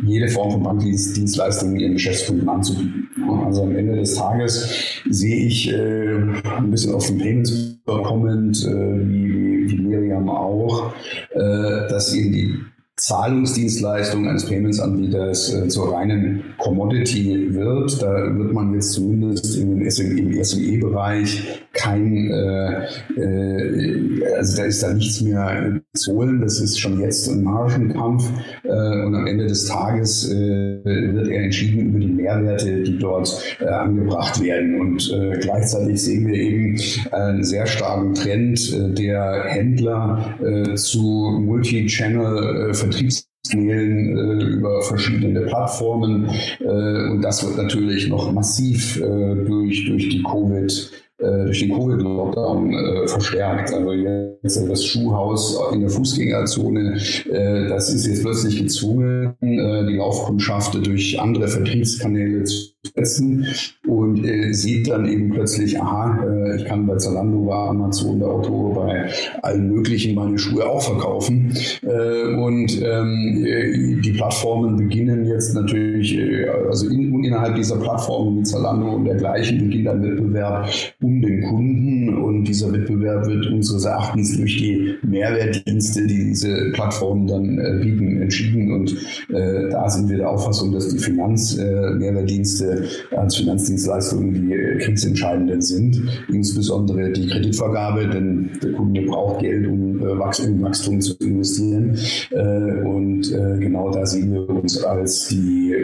jede 0.04 0.28
Form 0.28 0.52
von 0.52 0.64
Bankdienstleistungen 0.64 1.80
ihren 1.80 1.94
Geschäftskunden 1.94 2.48
anzubieten. 2.48 3.10
Also 3.46 3.64
am 3.64 3.76
Ende 3.76 3.96
des 3.96 4.16
Tages 4.16 5.02
sehe 5.10 5.48
ich 5.48 5.72
äh, 5.72 6.18
ein 6.58 6.72
bisschen 6.72 6.94
auf 6.94 7.08
den 7.08 7.18
Payments 7.18 7.78
kommend, 7.86 8.66
äh, 8.66 9.10
wie, 9.10 9.70
wie 9.70 9.82
Miriam 9.82 10.30
auch, 10.30 10.94
äh, 11.32 11.88
dass 11.90 12.14
eben 12.14 12.32
die 12.32 12.60
Zahlungsdienstleistung 12.98 14.26
eines 14.26 14.46
Payments-Anbieters 14.46 15.54
äh, 15.54 15.68
zur 15.68 15.94
reinen 15.94 16.46
Commodity 16.58 17.54
wird. 17.54 18.02
Da 18.02 18.38
wird 18.38 18.54
man 18.54 18.74
jetzt 18.74 18.94
zumindest 18.94 19.58
im, 19.58 19.76
SME-Bereich 19.90 21.62
kein, 21.74 22.32
äh, 22.32 22.86
äh, 23.18 24.34
also 24.38 24.58
da 24.58 24.64
ist 24.64 24.82
da 24.82 24.94
nichts 24.94 25.20
mehr 25.22 25.82
zu 25.94 26.14
holen. 26.14 26.40
Das 26.40 26.62
ist 26.62 26.80
schon 26.80 27.02
jetzt 27.02 27.28
ein 27.30 27.44
Margenkampf 27.44 28.30
äh, 28.64 28.70
und 28.70 29.14
am 29.14 29.28
Ende 29.28 29.48
des 29.48 29.66
Tages 29.66 30.32
äh, 30.32 30.80
wird 30.86 31.28
er 31.28 31.44
entschieden 31.44 31.90
über 31.90 32.00
die 32.00 32.08
Mehrwerte, 32.08 32.82
die 32.82 32.98
dort 32.98 33.58
äh, 33.60 33.66
angebracht 33.66 34.42
werden. 34.42 34.80
Und 34.80 35.12
äh, 35.12 35.38
gleichzeitig 35.40 36.02
sehen 36.02 36.28
wir 36.28 36.36
eben 36.36 36.80
einen 37.12 37.44
sehr 37.44 37.68
starken 37.68 38.14
Trend 38.14 38.74
äh, 38.74 38.90
der 38.94 39.44
Händler 39.48 40.36
äh, 40.42 40.76
zu 40.76 41.42
Multi-Channel- 41.44 42.70
äh, 42.70 42.74
Vertriebskanälen 42.86 44.18
äh, 44.18 44.44
über 44.46 44.82
verschiedene 44.82 45.42
Plattformen. 45.42 46.30
Äh, 46.60 47.12
und 47.12 47.22
das 47.22 47.46
wird 47.46 47.58
natürlich 47.58 48.08
noch 48.08 48.32
massiv 48.32 48.98
äh, 48.98 49.02
durch, 49.46 49.86
durch 49.86 50.10
die 50.10 50.24
Covid 50.24 50.92
äh, 51.18 51.46
durch 51.46 51.60
den 51.60 51.72
Covid-Lockdown 51.72 52.74
äh, 52.74 53.08
verstärkt. 53.08 53.74
Also 53.74 53.94
jetzt 53.94 54.70
das 54.70 54.84
Schuhhaus 54.84 55.58
in 55.72 55.80
der 55.80 55.90
Fußgängerzone, 55.90 56.98
äh, 57.32 57.70
das 57.70 57.94
ist 57.94 58.06
jetzt 58.06 58.24
plötzlich 58.24 58.62
gezwungen, 58.62 59.34
äh, 59.42 59.86
die 59.88 59.96
Laufkundschaft 59.96 60.76
durch 60.86 61.20
andere 61.20 61.48
Vertriebskanäle 61.48 62.44
zu 62.44 62.75
setzen. 62.94 63.46
Und 63.88 64.24
äh, 64.26 64.54
sieht 64.54 64.90
dann 64.90 65.06
eben 65.06 65.32
plötzlich, 65.32 65.80
aha, 65.82 66.24
äh, 66.26 66.56
ich 66.58 66.66
kann 66.66 66.86
bei 66.86 66.96
Zalando, 66.98 67.46
bei 67.46 67.56
Amazon, 67.56 68.20
bei 68.20 68.28
Otto, 68.28 68.74
bei 68.76 69.10
allen 69.42 69.70
möglichen 69.72 70.16
meine 70.16 70.38
Schuhe 70.38 70.68
auch 70.68 70.82
verkaufen. 70.82 71.54
Äh, 71.84 72.36
und 72.36 72.82
ähm, 72.82 74.02
die 74.04 74.12
Plattformen 74.12 74.78
beginnen 74.78 75.26
jetzt 75.26 75.54
natürlich, 75.54 76.18
äh, 76.18 76.48
also 76.68 76.90
in, 76.90 77.24
innerhalb 77.24 77.56
dieser 77.56 77.78
Plattformen 77.78 78.40
wie 78.40 78.44
Zalando 78.44 78.96
und 78.96 79.06
dergleichen 79.06 79.60
beginnt 79.60 79.88
ein 79.88 80.04
Wettbewerb 80.04 80.70
um 81.02 81.22
den 81.22 81.42
Kunden. 81.44 82.18
Und 82.18 82.46
dieser 82.46 82.72
Wettbewerb 82.72 83.28
wird 83.28 83.48
unseres 83.48 83.86
Erachtens 83.86 84.38
durch 84.38 84.58
die 84.58 84.96
Mehrwertdienste, 85.04 86.06
die 86.08 86.26
diese 86.26 86.72
Plattformen 86.74 87.28
dann 87.28 87.60
äh, 87.60 87.80
bieten, 87.82 88.22
entschieden. 88.22 88.72
Und 88.72 88.96
äh, 89.30 89.70
da 89.70 89.90
sind 89.90 90.10
wir 90.10 90.18
der 90.18 90.30
Auffassung, 90.30 90.72
dass 90.72 90.90
die 90.90 91.00
Finanzmehrwertdienste 91.00 92.75
als 93.16 93.36
Finanzdienstleistungen 93.38 94.34
die 94.34 94.54
äh, 94.54 94.78
kriegsentscheidenden 94.80 95.62
sind, 95.62 96.02
insbesondere 96.30 97.12
die 97.12 97.28
Kreditvergabe, 97.28 98.08
denn 98.08 98.52
der 98.62 98.72
Kunde 98.74 99.02
braucht 99.02 99.40
Geld, 99.40 99.68
um 99.68 100.02
äh, 100.02 100.12
in 100.12 100.62
Wachstum 100.62 101.02
zu 101.02 101.14
investieren. 101.20 101.98
Äh, 102.32 102.82
und 102.86 103.24
genau 103.60 103.92
da 103.92 104.06
sehen 104.06 104.34
wir 104.34 104.50
uns 104.50 104.84
als 104.84 105.28
die 105.30 105.76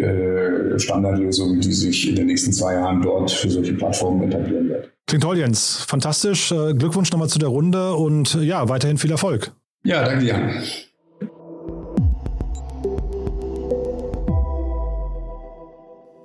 Standardlösung, 0.78 1.60
die 1.60 1.72
sich 1.72 2.10
in 2.10 2.16
den 2.16 2.28
nächsten 2.28 2.52
zwei 2.54 2.74
Jahren 2.74 3.02
dort 3.02 3.32
für 3.32 3.50
solche 3.50 3.74
Plattformen 3.74 4.24
etablieren 4.24 4.70
wird. 4.70 4.92
Klingt 5.08 5.24
toll, 5.24 5.38
Jens. 5.38 5.86
Fantastisch. 5.88 6.50
Glückwunsch 6.50 7.12
nochmal 7.12 7.30
zu 7.30 7.40
der 7.40 7.50
Runde 7.50 7.94
und 7.94 8.36
ja, 8.42 8.70
weiterhin 8.70 8.98
viel 8.98 9.12
Erfolg. 9.12 9.52
Ja, 9.84 10.04
danke 10.04 10.26
dir. 10.26 10.52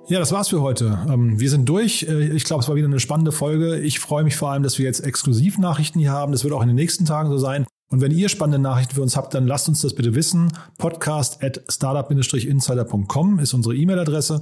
Ja, 0.09 0.19
das 0.19 0.31
war's 0.31 0.47
für 0.47 0.61
heute. 0.61 0.99
Ähm, 1.09 1.37
wir 1.37 1.49
sind 1.49 1.67
durch. 1.67 2.03
Äh, 2.07 2.29
ich 2.29 2.45
glaube, 2.45 2.63
es 2.63 2.69
war 2.69 2.77
wieder 2.77 2.87
eine 2.87 3.01
spannende 3.01 3.33
Folge. 3.33 3.77
Ich 3.77 3.99
freue 3.99 4.23
mich 4.23 4.37
vor 4.37 4.51
allem, 4.51 4.63
dass 4.63 4.77
wir 4.79 4.85
jetzt 4.85 5.01
Exklusivnachrichten 5.01 5.99
hier 5.99 6.11
haben. 6.11 6.31
Das 6.31 6.45
wird 6.45 6.53
auch 6.53 6.61
in 6.61 6.69
den 6.69 6.77
nächsten 6.77 7.03
Tagen 7.03 7.29
so 7.29 7.37
sein. 7.37 7.65
Und 7.89 7.99
wenn 7.99 8.11
ihr 8.13 8.29
spannende 8.29 8.59
Nachrichten 8.59 8.95
für 8.95 9.01
uns 9.01 9.17
habt, 9.17 9.33
dann 9.33 9.47
lasst 9.47 9.67
uns 9.67 9.81
das 9.81 9.95
bitte 9.95 10.15
wissen. 10.15 10.53
Podcast 10.77 11.43
at 11.43 11.61
startup-insider.com 11.69 13.39
ist 13.39 13.53
unsere 13.53 13.75
E-Mail-Adresse. 13.75 14.39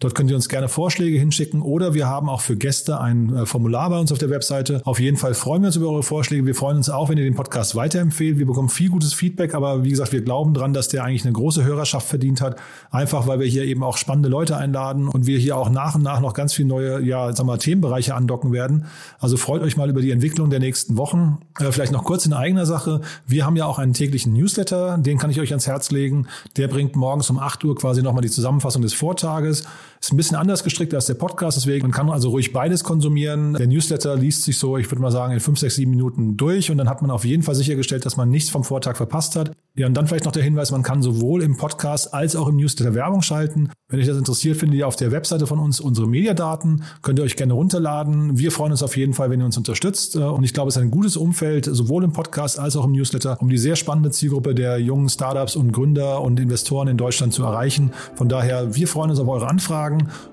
Dort 0.00 0.14
könnt 0.14 0.30
ihr 0.30 0.36
uns 0.36 0.48
gerne 0.48 0.68
Vorschläge 0.68 1.18
hinschicken 1.18 1.62
oder 1.62 1.94
wir 1.94 2.06
haben 2.06 2.28
auch 2.28 2.40
für 2.40 2.56
Gäste 2.56 3.00
ein 3.00 3.34
äh, 3.34 3.46
Formular 3.46 3.90
bei 3.90 3.98
uns 3.98 4.10
auf 4.12 4.18
der 4.18 4.30
Webseite. 4.30 4.80
Auf 4.84 5.00
jeden 5.00 5.16
Fall 5.16 5.34
freuen 5.34 5.62
wir 5.62 5.68
uns 5.68 5.76
über 5.76 5.88
eure 5.88 6.02
Vorschläge. 6.02 6.46
Wir 6.46 6.54
freuen 6.54 6.78
uns 6.78 6.90
auch, 6.90 7.08
wenn 7.08 7.18
ihr 7.18 7.24
den 7.24 7.34
Podcast 7.34 7.74
weiterempfehlt. 7.74 8.38
Wir 8.38 8.46
bekommen 8.46 8.68
viel 8.68 8.88
gutes 8.88 9.14
Feedback, 9.14 9.54
aber 9.54 9.84
wie 9.84 9.90
gesagt, 9.90 10.12
wir 10.12 10.22
glauben 10.22 10.54
dran, 10.54 10.72
dass 10.72 10.88
der 10.88 11.04
eigentlich 11.04 11.24
eine 11.24 11.32
große 11.32 11.64
Hörerschaft 11.64 12.08
verdient 12.08 12.40
hat. 12.40 12.56
Einfach, 12.90 13.26
weil 13.26 13.40
wir 13.40 13.46
hier 13.46 13.64
eben 13.64 13.82
auch 13.82 13.96
spannende 13.96 14.28
Leute 14.28 14.56
einladen 14.56 15.08
und 15.08 15.26
wir 15.26 15.38
hier 15.38 15.56
auch 15.56 15.70
nach 15.70 15.94
und 15.94 16.02
nach 16.02 16.20
noch 16.20 16.34
ganz 16.34 16.54
viele 16.54 16.68
neue, 16.68 17.02
ja, 17.02 17.32
sag 17.34 17.46
mal, 17.46 17.58
Themenbereiche 17.58 18.14
andocken 18.14 18.52
werden. 18.52 18.86
Also 19.18 19.36
freut 19.36 19.62
euch 19.62 19.76
mal 19.76 19.90
über 19.90 20.00
die 20.00 20.10
Entwicklung 20.10 20.50
der 20.50 20.60
nächsten 20.60 20.96
Wochen. 20.96 21.38
Äh, 21.58 21.70
vielleicht 21.70 21.92
noch 21.92 22.04
kurz 22.04 22.26
in 22.26 22.32
eigener 22.32 22.66
Sache. 22.66 23.02
Wir 23.26 23.44
haben 23.44 23.56
ja 23.56 23.66
auch 23.66 23.78
einen 23.78 23.92
täglichen 23.92 24.32
Newsletter, 24.32 24.98
den 24.98 25.18
kann 25.18 25.30
ich 25.30 25.40
euch 25.40 25.50
ans 25.50 25.66
Herz 25.66 25.90
legen. 25.90 26.26
Der 26.56 26.68
bringt 26.68 26.96
morgens 26.96 27.28
um 27.30 27.38
8 27.38 27.64
Uhr 27.64 27.76
quasi 27.76 28.02
nochmal 28.02 28.22
die 28.22 28.30
Zusammenfassung 28.30 28.82
des 28.82 28.94
Vortages. 28.94 29.64
Ist 30.00 30.12
ein 30.12 30.16
bisschen 30.16 30.36
anders 30.36 30.64
gestrickt 30.64 30.94
als 30.94 31.06
der 31.06 31.14
Podcast, 31.14 31.56
deswegen 31.56 31.82
man 31.82 31.92
kann 31.92 32.10
also 32.10 32.30
ruhig 32.30 32.52
beides 32.52 32.84
konsumieren. 32.84 33.54
Der 33.54 33.66
Newsletter 33.66 34.16
liest 34.16 34.42
sich 34.42 34.58
so, 34.58 34.76
ich 34.76 34.90
würde 34.90 35.00
mal 35.00 35.12
sagen, 35.12 35.32
in 35.32 35.40
fünf, 35.40 35.58
sechs, 35.58 35.76
sieben 35.76 35.92
Minuten 35.92 36.36
durch 36.36 36.70
und 36.70 36.78
dann 36.78 36.88
hat 36.88 37.02
man 37.02 37.10
auf 37.10 37.24
jeden 37.24 37.42
Fall 37.42 37.54
sichergestellt, 37.54 38.04
dass 38.04 38.16
man 38.16 38.28
nichts 38.28 38.50
vom 38.50 38.64
Vortag 38.64 38.96
verpasst 38.96 39.36
hat. 39.36 39.52
Ja, 39.74 39.86
und 39.86 39.94
dann 39.94 40.06
vielleicht 40.06 40.26
noch 40.26 40.32
der 40.32 40.42
Hinweis, 40.42 40.70
man 40.70 40.82
kann 40.82 41.02
sowohl 41.02 41.42
im 41.42 41.56
Podcast 41.56 42.12
als 42.12 42.36
auch 42.36 42.46
im 42.46 42.56
Newsletter 42.56 42.94
Werbung 42.94 43.22
schalten. 43.22 43.70
Wenn 43.88 44.00
euch 44.00 44.06
das 44.06 44.18
interessiert, 44.18 44.58
findet 44.58 44.78
ihr 44.78 44.86
auf 44.86 44.96
der 44.96 45.12
Webseite 45.12 45.46
von 45.46 45.58
uns 45.58 45.80
unsere 45.80 46.06
Mediadaten. 46.06 46.82
Könnt 47.00 47.18
ihr 47.18 47.22
euch 47.22 47.36
gerne 47.36 47.54
runterladen. 47.54 48.38
Wir 48.38 48.52
freuen 48.52 48.72
uns 48.72 48.82
auf 48.82 48.98
jeden 48.98 49.14
Fall, 49.14 49.30
wenn 49.30 49.40
ihr 49.40 49.46
uns 49.46 49.56
unterstützt. 49.56 50.16
Und 50.16 50.44
ich 50.44 50.52
glaube, 50.52 50.68
es 50.68 50.76
ist 50.76 50.82
ein 50.82 50.90
gutes 50.90 51.16
Umfeld, 51.16 51.64
sowohl 51.64 52.04
im 52.04 52.12
Podcast 52.12 52.58
als 52.58 52.76
auch 52.76 52.84
im 52.84 52.92
Newsletter, 52.92 53.40
um 53.40 53.48
die 53.48 53.56
sehr 53.56 53.76
spannende 53.76 54.10
Zielgruppe 54.10 54.54
der 54.54 54.78
jungen 54.78 55.08
Startups 55.08 55.56
und 55.56 55.72
Gründer 55.72 56.20
und 56.20 56.38
Investoren 56.38 56.88
in 56.88 56.98
Deutschland 56.98 57.32
zu 57.32 57.42
erreichen. 57.42 57.92
Von 58.14 58.28
daher, 58.28 58.74
wir 58.74 58.88
freuen 58.88 59.10
uns 59.10 59.20
auf 59.20 59.28
eure 59.28 59.48
Anfragen. 59.48 59.71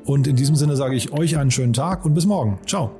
Und 0.05 0.27
in 0.27 0.35
diesem 0.35 0.55
Sinne 0.55 0.75
sage 0.75 0.95
ich 0.95 1.11
euch 1.11 1.37
einen 1.37 1.51
schönen 1.51 1.73
Tag 1.73 2.05
und 2.05 2.13
bis 2.13 2.25
morgen. 2.25 2.59
Ciao. 2.65 2.91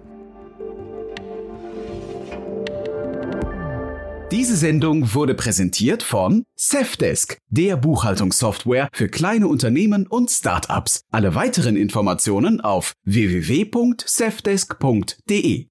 Diese 4.32 4.56
Sendung 4.56 5.16
wurde 5.16 5.34
präsentiert 5.34 6.04
von 6.04 6.44
Safdesk, 6.56 7.40
der 7.50 7.78
Buchhaltungssoftware 7.78 8.90
für 8.94 9.10
kleine 9.10 9.48
Unternehmen 9.48 10.06
und 10.06 10.30
Startups. 10.30 11.02
Alle 11.10 11.34
weiteren 11.34 11.76
Informationen 11.76 12.62
auf 12.62 12.94
www.safdesk.de. 13.06 15.70